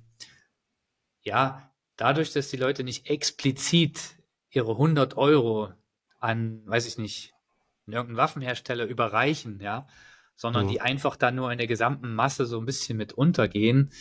[1.22, 4.18] ja, dadurch, dass die Leute nicht explizit
[4.52, 5.70] ihre 100 Euro
[6.20, 7.34] an, weiß ich nicht,
[7.88, 9.88] irgendeinen Waffenhersteller überreichen, ja,
[10.36, 10.70] sondern mhm.
[10.70, 13.91] die einfach dann nur in der gesamten Masse so ein bisschen mit untergehen,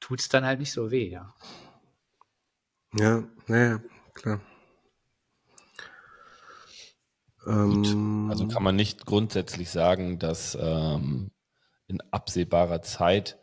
[0.00, 1.34] tut es dann halt nicht so weh, ja.
[2.94, 3.80] Ja, naja,
[4.14, 4.40] klar.
[7.46, 11.30] Ähm, also kann man nicht grundsätzlich sagen, dass ähm,
[11.86, 13.38] in absehbarer Zeit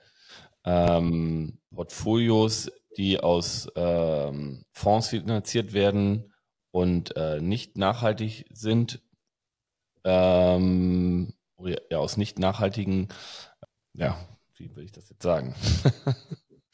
[0.63, 6.33] ähm, Portfolios, die aus ähm, Fonds finanziert werden
[6.71, 9.01] und äh, nicht nachhaltig sind,
[10.03, 11.33] ähm,
[11.89, 13.09] ja, aus nicht nachhaltigen,
[13.93, 14.17] ja,
[14.57, 15.55] wie will ich das jetzt sagen?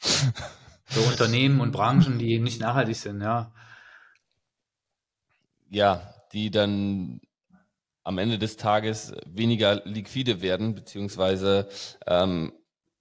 [0.00, 3.52] so Unternehmen und Branchen, die nicht nachhaltig sind, ja.
[5.70, 7.20] Ja, die dann
[8.04, 11.68] am Ende des Tages weniger liquide werden, beziehungsweise,
[12.06, 12.52] ähm,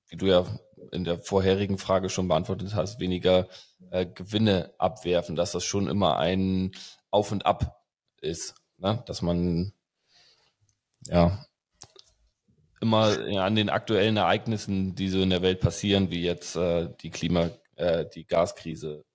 [0.07, 0.45] wie du ja
[0.92, 3.48] in der vorherigen Frage schon beantwortet hast, weniger
[3.89, 6.72] äh, Gewinne abwerfen, dass das schon immer ein
[7.10, 7.84] Auf und Ab
[8.22, 9.04] ist, ne?
[9.06, 9.74] dass man
[11.08, 11.46] ja
[12.82, 16.89] immer ja, an den aktuellen Ereignissen, die so in der Welt passieren, wie jetzt äh,
[17.02, 19.06] die Klima, äh, die Gaskrise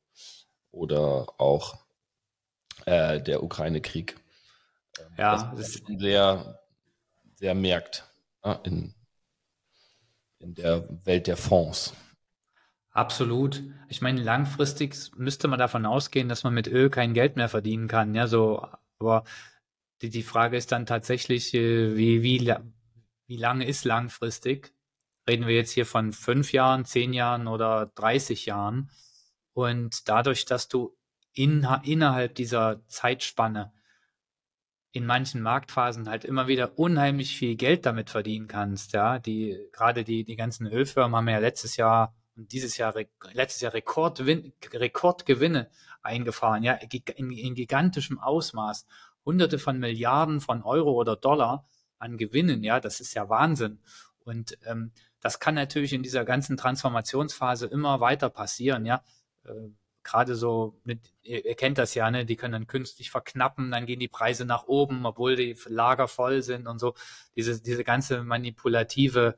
[0.71, 1.77] oder auch
[2.87, 4.17] äh, der Ukraine-Krieg.
[5.19, 6.61] Ja, das ist sehr,
[7.35, 8.05] sehr merkt
[8.43, 8.95] äh, in,
[10.47, 11.95] in der Welt der Fonds.
[12.91, 13.63] Absolut.
[13.89, 17.89] Ich meine, langfristig müsste man davon ausgehen, dass man mit Öl kein Geld mehr verdienen
[17.89, 18.15] kann.
[18.15, 18.67] Ja, so,
[18.99, 19.25] aber
[20.01, 22.55] die, die Frage ist dann tatsächlich, äh, wie, wie,
[23.27, 24.73] wie lange ist langfristig?
[25.29, 28.91] Reden wir jetzt hier von fünf Jahren, zehn Jahren oder 30 Jahren?
[29.53, 30.97] Und dadurch, dass du
[31.33, 33.73] in, innerhalb dieser Zeitspanne
[34.97, 40.05] in manchen Marktphasen halt immer wieder unheimlich viel Geld damit verdienen kannst, ja, die, gerade
[40.05, 42.95] die, die ganzen Ölfirmen haben ja letztes Jahr und dieses Jahr,
[43.33, 45.69] letztes Jahr Rekordwin, Rekordgewinne
[46.01, 46.73] eingefahren, ja,
[47.17, 48.87] in, in gigantischem Ausmaß.
[49.27, 51.69] Hunderte von Milliarden von Euro oder Dollar
[51.99, 53.81] an Gewinnen, ja, das ist ja Wahnsinn.
[54.25, 59.03] Und ähm, das kann natürlich in dieser ganzen Transformationsphase immer weiter passieren, ja.
[60.07, 63.87] Gerade so, mit, ihr, ihr, kennt das ja, ne, die können dann künstlich verknappen, dann
[63.87, 66.95] gehen die Preise nach oben, obwohl die Lager voll sind und so.
[67.35, 69.37] Diese, diese ganze manipulative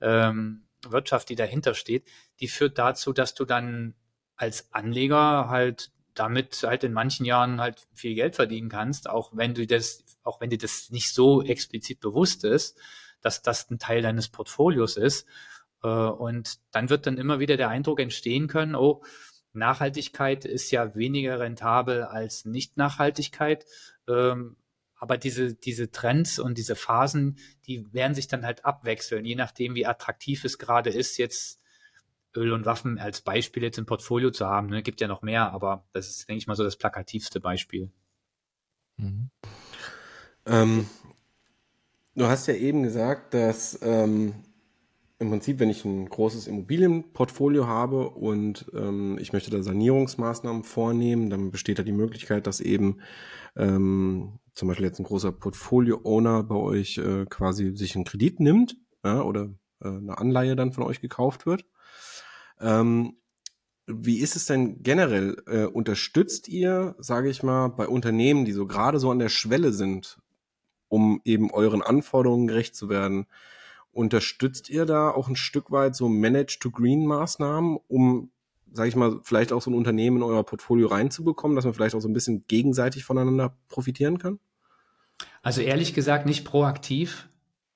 [0.00, 2.08] ähm, Wirtschaft, die dahinter steht,
[2.40, 3.94] die führt dazu, dass du dann
[4.36, 9.52] als Anleger halt damit halt in manchen Jahren halt viel Geld verdienen kannst, auch wenn
[9.52, 12.78] du das, auch wenn dir das nicht so explizit bewusst ist,
[13.20, 15.26] dass das ein Teil deines Portfolios ist.
[15.82, 19.02] Äh, und dann wird dann immer wieder der Eindruck entstehen können, oh,
[19.56, 23.66] Nachhaltigkeit ist ja weniger rentabel als Nicht-Nachhaltigkeit.
[24.08, 24.56] Ähm,
[24.98, 29.74] aber diese, diese Trends und diese Phasen, die werden sich dann halt abwechseln, je nachdem,
[29.74, 31.60] wie attraktiv es gerade ist, jetzt
[32.34, 34.68] Öl und Waffen als Beispiel jetzt im Portfolio zu haben.
[34.68, 34.82] Ne?
[34.82, 37.90] Gibt ja noch mehr, aber das ist, denke ich mal, so das plakativste Beispiel.
[38.96, 39.30] Mhm.
[40.46, 40.88] Ähm,
[42.14, 44.34] du hast ja eben gesagt, dass ähm,
[45.18, 51.30] im Prinzip, wenn ich ein großes Immobilienportfolio habe und ähm, ich möchte da Sanierungsmaßnahmen vornehmen,
[51.30, 53.00] dann besteht da die Möglichkeit, dass eben
[53.56, 58.76] ähm, zum Beispiel jetzt ein großer Portfolio-Owner bei euch äh, quasi sich einen Kredit nimmt
[59.04, 61.64] ja, oder äh, eine Anleihe dann von euch gekauft wird.
[62.60, 63.16] Ähm,
[63.86, 65.42] wie ist es denn generell?
[65.46, 69.72] Äh, unterstützt ihr, sage ich mal, bei Unternehmen, die so gerade so an der Schwelle
[69.72, 70.18] sind,
[70.88, 73.26] um eben euren Anforderungen gerecht zu werden,
[73.96, 78.30] Unterstützt ihr da auch ein Stück weit so Manage-to-Green-Maßnahmen, um,
[78.70, 81.94] sage ich mal, vielleicht auch so ein Unternehmen in euer Portfolio reinzubekommen, dass man vielleicht
[81.94, 84.38] auch so ein bisschen gegenseitig voneinander profitieren kann?
[85.42, 87.30] Also ehrlich gesagt nicht proaktiv.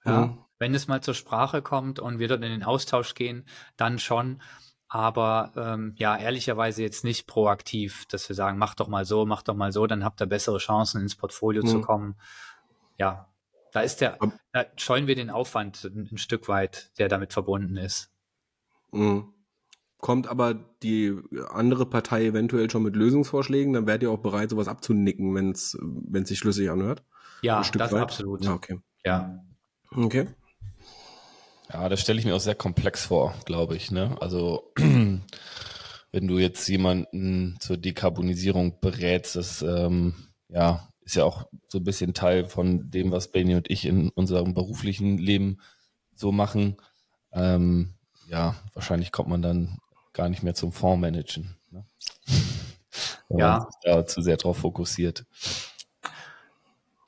[0.04, 0.26] Ja.
[0.26, 0.38] Mhm.
[0.58, 3.46] Wenn es mal zur Sprache kommt und wir dort in den Austausch gehen,
[3.78, 4.42] dann schon.
[4.88, 9.42] Aber ähm, ja, ehrlicherweise jetzt nicht proaktiv, dass wir sagen, mach doch mal so, mach
[9.42, 11.66] doch mal so, dann habt ihr bessere Chancen ins Portfolio mhm.
[11.66, 12.16] zu kommen.
[12.98, 13.29] Ja,
[13.72, 14.18] da ist der,
[14.52, 18.10] da scheuen wir den Aufwand ein, ein Stück weit, der damit verbunden ist.
[18.92, 19.32] Mhm.
[19.98, 21.14] Kommt aber die
[21.50, 25.76] andere Partei eventuell schon mit Lösungsvorschlägen, dann werdet ihr auch bereit, sowas abzunicken, wenn es
[26.28, 27.04] sich schlüssig anhört?
[27.42, 28.02] Ja, das weit?
[28.02, 28.44] absolut.
[28.44, 28.80] Ja, okay.
[29.04, 29.44] Ja.
[29.94, 30.26] Okay.
[31.72, 33.90] Ja, das stelle ich mir auch sehr komplex vor, glaube ich.
[33.90, 34.16] Ne?
[34.20, 35.22] Also wenn
[36.12, 40.14] du jetzt jemanden zur Dekarbonisierung berätst, das ähm,
[40.48, 44.10] ja ist ja auch so ein bisschen Teil von dem, was Benny und ich in
[44.10, 45.58] unserem beruflichen Leben
[46.14, 46.76] so machen.
[47.32, 47.94] Ähm,
[48.28, 49.78] ja, wahrscheinlich kommt man dann
[50.12, 51.56] gar nicht mehr zum Fondsmanagen.
[51.70, 51.84] Ne?
[53.30, 53.68] ja.
[53.82, 55.24] da zu sehr drauf fokussiert.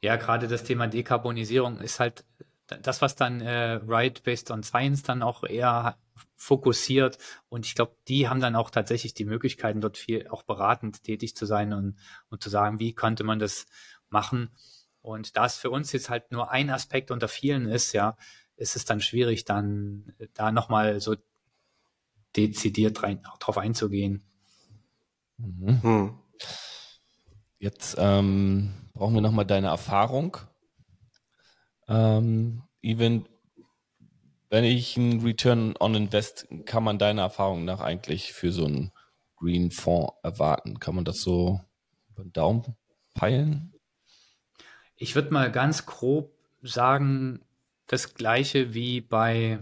[0.00, 2.24] Ja, gerade das Thema Dekarbonisierung ist halt
[2.66, 5.96] das, was dann äh, Right Based on Science dann auch eher
[6.42, 7.18] fokussiert.
[7.48, 11.36] Und ich glaube, die haben dann auch tatsächlich die Möglichkeiten, dort viel auch beratend tätig
[11.36, 11.96] zu sein und,
[12.30, 13.66] und zu sagen, wie könnte man das
[14.08, 14.50] machen.
[15.02, 18.16] Und da es für uns jetzt halt nur ein Aspekt unter vielen ist, ja,
[18.56, 21.14] ist es dann schwierig, dann da nochmal so
[22.34, 24.24] dezidiert rein, drauf einzugehen.
[25.38, 25.82] Mhm.
[25.82, 26.18] Hm.
[27.58, 30.38] Jetzt ähm, brauchen wir nochmal deine Erfahrung.
[31.86, 33.28] Ähm, even
[34.52, 38.92] wenn ich ein Return on Invest, kann man deiner Erfahrung nach eigentlich für so einen
[39.36, 40.78] Green Fonds erwarten?
[40.78, 41.62] Kann man das so
[42.10, 42.76] über den Daumen
[43.14, 43.72] peilen?
[44.94, 47.40] Ich würde mal ganz grob sagen,
[47.86, 49.58] das gleiche wie bei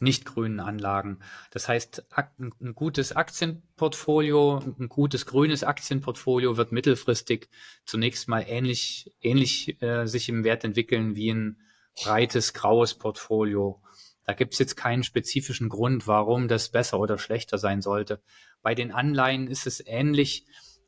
[0.00, 1.20] nicht grünen Anlagen.
[1.52, 7.48] Das heißt, ein gutes Aktienportfolio, ein gutes grünes Aktienportfolio wird mittelfristig
[7.84, 11.60] zunächst mal ähnlich, ähnlich äh, sich im Wert entwickeln wie ein
[11.94, 13.80] breites graues Portfolio.
[14.24, 18.22] Da gibt es jetzt keinen spezifischen Grund, warum das besser oder schlechter sein sollte.
[18.62, 20.46] Bei den Anleihen ist es ähnlich.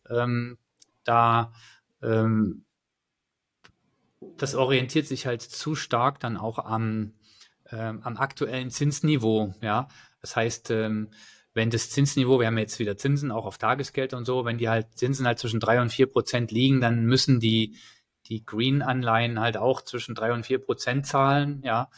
[0.08, 0.58] Ähm,
[1.02, 1.52] da
[2.02, 2.64] ähm,
[4.36, 7.12] das orientiert sich halt zu stark dann auch am,
[7.70, 9.54] ähm, am aktuellen Zinsniveau.
[9.60, 9.88] Ja,
[10.20, 11.10] das heißt, ähm,
[11.52, 14.68] wenn das Zinsniveau, wir haben jetzt wieder Zinsen auch auf Tagesgeld und so, wenn die
[14.68, 17.76] halt Zinsen halt zwischen drei und vier Prozent liegen, dann müssen die
[18.26, 21.60] die Green-Anleihen halt auch zwischen drei und vier Prozent zahlen.
[21.62, 21.90] Ja,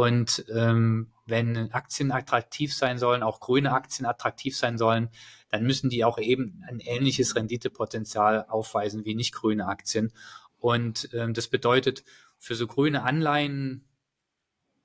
[0.00, 5.10] und ähm, wenn Aktien attraktiv sein sollen, auch grüne Aktien attraktiv sein sollen,
[5.50, 10.10] dann müssen die auch eben ein ähnliches Renditepotenzial aufweisen wie nicht grüne Aktien.
[10.58, 12.02] Und ähm, das bedeutet
[12.38, 13.84] für so grüne Anleihen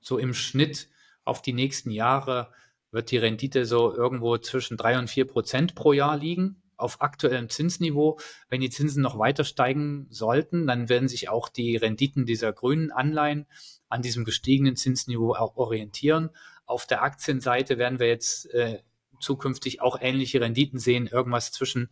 [0.00, 0.90] so im Schnitt
[1.24, 2.52] auf die nächsten Jahre
[2.90, 7.48] wird die Rendite so irgendwo zwischen drei und vier Prozent pro Jahr liegen auf aktuellem
[7.48, 8.18] Zinsniveau.
[8.48, 12.90] Wenn die Zinsen noch weiter steigen sollten, dann werden sich auch die Renditen dieser grünen
[12.90, 13.46] Anleihen
[13.88, 16.30] an diesem gestiegenen Zinsniveau auch orientieren.
[16.64, 18.80] Auf der Aktienseite werden wir jetzt äh,
[19.20, 21.88] zukünftig auch ähnliche Renditen sehen, irgendwas zwischen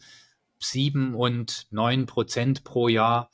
[0.58, 3.30] sieben und neun Prozent pro Jahr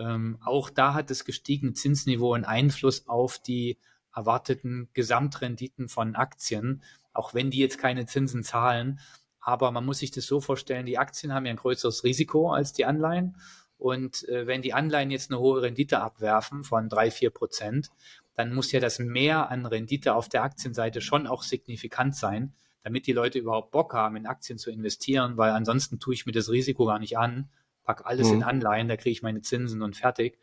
[0.00, 3.78] ähm, auch da hat das gestiegene Zinsniveau einen Einfluss auf die
[4.14, 6.82] erwarteten Gesamtrenditen von Aktien,
[7.12, 8.98] auch wenn die jetzt keine Zinsen zahlen.
[9.40, 12.72] Aber man muss sich das so vorstellen, die Aktien haben ja ein größeres Risiko als
[12.72, 13.36] die Anleihen.
[13.78, 17.90] Und äh, wenn die Anleihen jetzt eine hohe Rendite abwerfen von drei, vier Prozent,
[18.34, 23.06] dann muss ja das Mehr an Rendite auf der Aktienseite schon auch signifikant sein, damit
[23.06, 26.50] die Leute überhaupt Bock haben, in Aktien zu investieren, weil ansonsten tue ich mir das
[26.50, 27.48] Risiko gar nicht an,
[27.84, 28.36] pack alles mhm.
[28.36, 30.38] in Anleihen, da kriege ich meine Zinsen und fertig.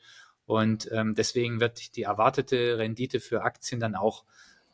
[0.45, 4.23] Und ähm, deswegen wird die erwartete Rendite für Aktien dann auch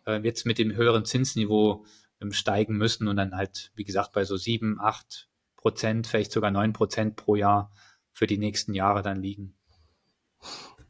[0.05, 1.85] äh, jetzt mit dem höheren Zinsniveau
[2.31, 6.73] steigen müssen und dann halt, wie gesagt, bei so sieben, acht Prozent, vielleicht sogar neun
[6.73, 7.71] Prozent pro Jahr
[8.11, 9.55] für die nächsten Jahre dann liegen.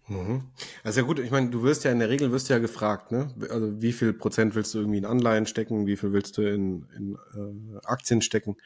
[0.07, 0.43] Mhm.
[0.83, 3.33] Also ja gut, ich meine, du wirst ja in der Regel wirst ja gefragt, ne?
[3.49, 6.87] Also wie viel Prozent willst du irgendwie in Anleihen stecken, wie viel willst du in,
[6.95, 8.57] in äh, Aktien stecken?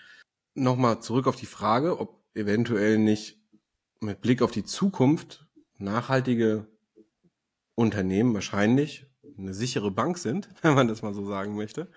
[0.56, 3.40] Nochmal zurück auf die Frage, ob eventuell nicht
[4.00, 5.48] mit Blick auf die Zukunft
[5.78, 6.68] nachhaltige
[7.76, 9.06] Unternehmen wahrscheinlich
[9.38, 11.90] eine sichere Bank sind, wenn man das mal so sagen möchte.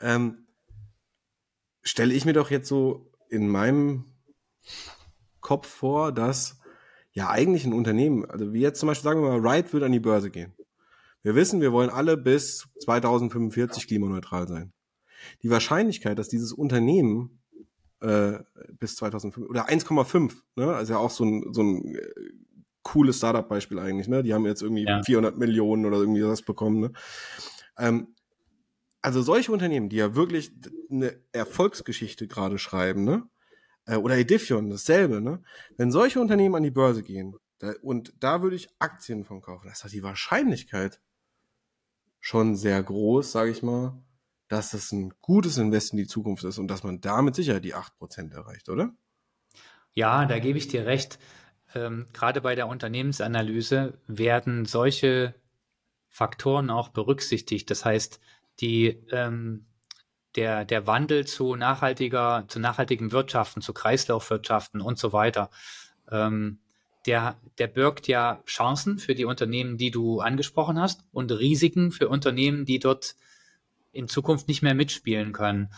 [0.00, 0.46] Ähm,
[1.82, 4.04] stelle ich mir doch jetzt so in meinem
[5.40, 6.60] Kopf vor, dass
[7.12, 9.92] ja eigentlich ein Unternehmen, also wie jetzt zum Beispiel sagen wir mal, Wright würde an
[9.92, 10.54] die Börse gehen.
[11.22, 14.72] Wir wissen, wir wollen alle bis 2045 klimaneutral sein.
[15.42, 17.40] Die Wahrscheinlichkeit, dass dieses Unternehmen
[18.00, 18.38] äh,
[18.78, 22.00] bis 2005 oder 1,5, ne, also ja auch so ein, so ein äh,
[22.82, 24.22] cooles Startup-Beispiel eigentlich, ne?
[24.22, 25.02] Die haben jetzt irgendwie ja.
[25.02, 26.92] 400 Millionen oder irgendwie was bekommen, ne?
[27.78, 28.14] Ähm,
[29.02, 30.52] also solche Unternehmen, die ja wirklich
[30.90, 33.28] eine Erfolgsgeschichte gerade schreiben, ne?
[33.86, 35.42] Äh, oder Edifion, dasselbe, ne?
[35.76, 39.66] Wenn solche Unternehmen an die Börse gehen, da, und da würde ich Aktien von kaufen,
[39.68, 41.00] das ist doch die Wahrscheinlichkeit
[42.20, 44.02] schon sehr groß, sage ich mal,
[44.48, 47.74] dass das ein gutes Invest in die Zukunft ist und dass man damit sicher die
[47.74, 48.94] 8% erreicht, oder?
[49.94, 51.18] Ja, da gebe ich dir recht.
[51.74, 55.34] Ähm, gerade bei der Unternehmensanalyse werden solche
[56.08, 57.70] Faktoren auch berücksichtigt.
[57.70, 58.20] Das heißt,
[58.60, 59.66] die ähm,
[60.36, 65.50] der, der Wandel zu nachhaltiger, zu nachhaltigen Wirtschaften, zu Kreislaufwirtschaften und so weiter,
[66.10, 66.60] ähm,
[67.06, 72.08] der, der birgt ja Chancen für die Unternehmen, die du angesprochen hast und Risiken für
[72.08, 73.16] Unternehmen, die dort
[73.92, 75.72] in Zukunft nicht mehr mitspielen können.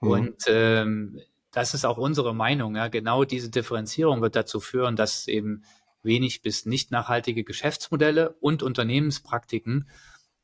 [0.00, 0.08] Mhm.
[0.08, 1.20] Und ähm,
[1.50, 2.76] das ist auch unsere Meinung.
[2.76, 2.88] Ja.
[2.88, 5.62] Genau diese Differenzierung wird dazu führen, dass eben
[6.02, 9.88] wenig bis nicht nachhaltige Geschäftsmodelle und Unternehmenspraktiken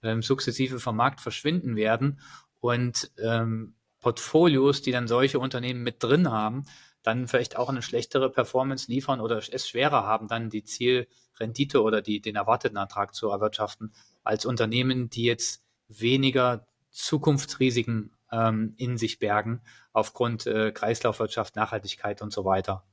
[0.03, 2.21] ähm, sukzessive vom Markt verschwinden werden
[2.61, 6.67] und ähm, Portfolios, die dann solche Unternehmen mit drin haben,
[7.03, 12.03] dann vielleicht auch eine schlechtere Performance liefern oder es schwerer haben, dann die Zielrendite oder
[12.03, 13.93] die, den erwarteten Ertrag zu erwirtschaften,
[14.23, 22.33] als Unternehmen, die jetzt weniger Zukunftsrisiken ähm, in sich bergen, aufgrund äh, Kreislaufwirtschaft, Nachhaltigkeit und
[22.33, 22.85] so weiter.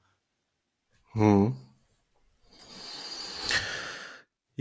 [1.12, 1.56] Hm.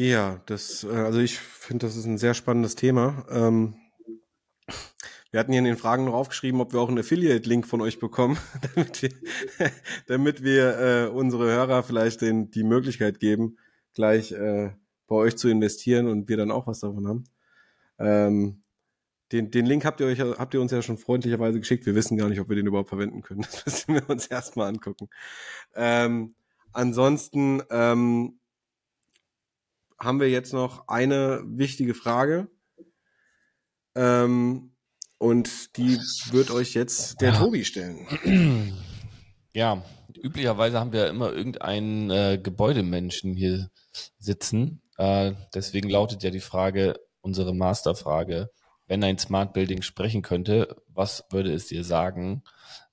[0.01, 3.27] Ja, das, äh, also ich finde, das ist ein sehr spannendes Thema.
[3.31, 3.75] Ähm,
[5.33, 7.99] wir hatten hier in den Fragen noch aufgeschrieben, ob wir auch einen Affiliate-Link von euch
[7.99, 8.39] bekommen,
[8.77, 9.11] damit wir,
[10.07, 13.59] damit wir äh, unsere Hörer vielleicht den, die Möglichkeit geben,
[13.93, 14.71] gleich äh,
[15.09, 17.25] bei euch zu investieren und wir dann auch was davon haben.
[17.99, 18.63] Ähm,
[19.33, 21.87] den, den Link habt ihr euch habt ihr uns ja schon freundlicherweise geschickt.
[21.87, 23.41] Wir wissen gar nicht, ob wir den überhaupt verwenden können.
[23.65, 25.09] Das müssen wir uns erstmal angucken.
[25.75, 26.37] Ähm,
[26.73, 28.39] ansonsten ähm,
[29.99, 32.49] haben wir jetzt noch eine wichtige Frage.
[33.95, 34.75] Ähm,
[35.19, 35.99] und die
[36.31, 37.39] wird euch jetzt der ja.
[37.39, 38.77] Tobi stellen.
[39.53, 39.83] Ja,
[40.23, 43.71] üblicherweise haben wir immer irgendeinen äh, Gebäudemenschen hier
[44.19, 44.83] sitzen.
[44.97, 48.51] Äh, deswegen lautet ja die Frage, unsere Masterfrage,
[48.87, 52.43] wenn ein Smart Building sprechen könnte, was würde es dir sagen?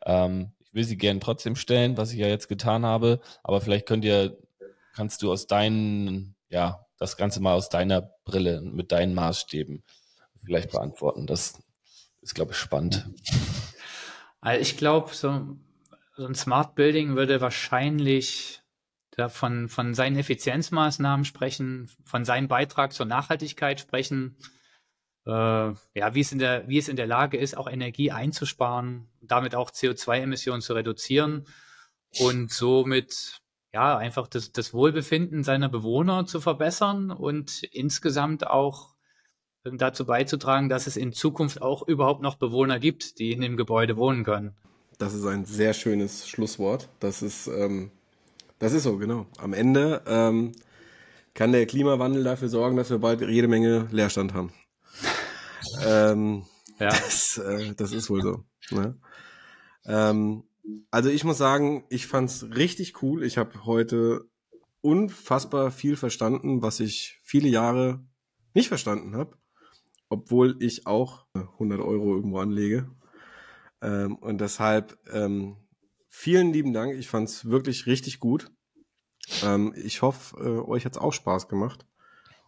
[0.05, 3.85] Ähm, ich will sie gerne trotzdem stellen, was ich ja jetzt getan habe, aber vielleicht
[3.85, 4.37] könnt ihr,
[4.93, 9.83] kannst du aus deinen, ja, das Ganze mal aus deiner Brille, mit deinen Maßstäben
[10.43, 11.27] vielleicht beantworten.
[11.27, 11.61] Das
[12.21, 13.09] ist, glaube ich, spannend.
[14.41, 15.57] Also ich glaube, so,
[16.15, 18.61] so ein Smart Building würde wahrscheinlich
[19.29, 24.37] von, von seinen Effizienzmaßnahmen sprechen, von seinem Beitrag zur Nachhaltigkeit sprechen,
[25.25, 29.07] äh, ja, wie es, in der, wie es in der Lage ist, auch Energie einzusparen,
[29.21, 31.47] damit auch CO2-Emissionen zu reduzieren
[32.19, 33.41] und somit
[33.75, 38.95] ja einfach das, das Wohlbefinden seiner Bewohner zu verbessern und insgesamt auch
[39.65, 43.97] dazu beizutragen, dass es in Zukunft auch überhaupt noch Bewohner gibt, die in dem Gebäude
[43.97, 44.55] wohnen können.
[44.97, 46.87] Das ist ein sehr schönes Schlusswort.
[47.01, 47.91] Das ist, ähm,
[48.59, 49.25] das ist so, genau.
[49.39, 50.53] Am Ende ähm,
[51.33, 54.53] kann der Klimawandel dafür sorgen, dass wir bald jede Menge Leerstand haben.
[55.85, 56.45] ähm,
[56.79, 56.87] ja.
[56.87, 58.43] das, äh, das ist wohl so.
[58.71, 58.95] Ne?
[59.85, 60.43] Ähm,
[60.91, 63.23] also ich muss sagen, ich fand's richtig cool.
[63.23, 64.29] Ich habe heute
[64.81, 68.05] unfassbar viel verstanden, was ich viele Jahre
[68.53, 69.37] nicht verstanden habe
[70.09, 72.89] obwohl ich auch 100 Euro irgendwo anlege.
[73.81, 75.57] Ähm, und deshalb ähm,
[76.09, 76.97] vielen lieben Dank.
[76.97, 78.51] Ich fand es wirklich richtig gut.
[79.43, 81.85] Ähm, ich hoffe, äh, euch hat's auch Spaß gemacht.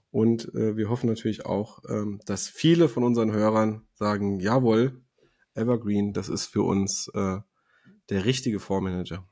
[0.09, 5.01] Und äh, wir hoffen natürlich auch, ähm, dass viele von unseren Hörern sagen, jawohl,
[5.53, 7.39] Evergreen, das ist für uns äh,
[8.09, 9.23] der richtige Fondsmanager.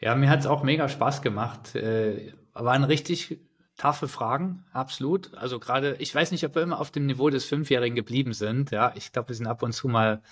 [0.00, 1.74] Ja, mir hat's auch mega Spaß gemacht.
[1.74, 3.38] Äh, waren richtig
[3.76, 5.34] taffe Fragen, absolut.
[5.34, 8.70] Also gerade, ich weiß nicht, ob wir immer auf dem Niveau des Fünfjährigen geblieben sind.
[8.70, 10.22] Ja, ich glaube, wir sind ab und zu mal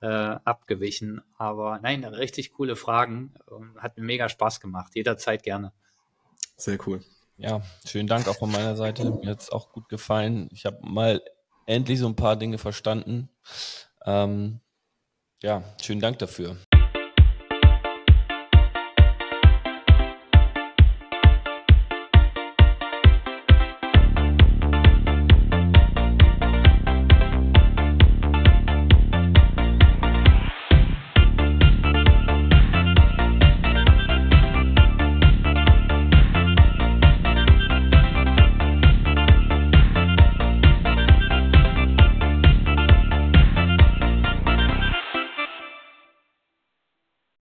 [0.00, 1.22] äh, abgewichen.
[1.36, 3.34] Aber nein, richtig coole Fragen.
[3.78, 4.94] Hat mir mega Spaß gemacht.
[4.94, 5.72] Jederzeit gerne.
[6.56, 7.02] Sehr cool.
[7.36, 9.10] Ja, schönen Dank auch von meiner Seite.
[9.10, 10.48] Mir hat's auch gut gefallen.
[10.52, 11.22] Ich habe mal
[11.66, 13.28] endlich so ein paar Dinge verstanden.
[14.04, 14.60] Ähm,
[15.44, 16.56] ja, schönen Dank dafür.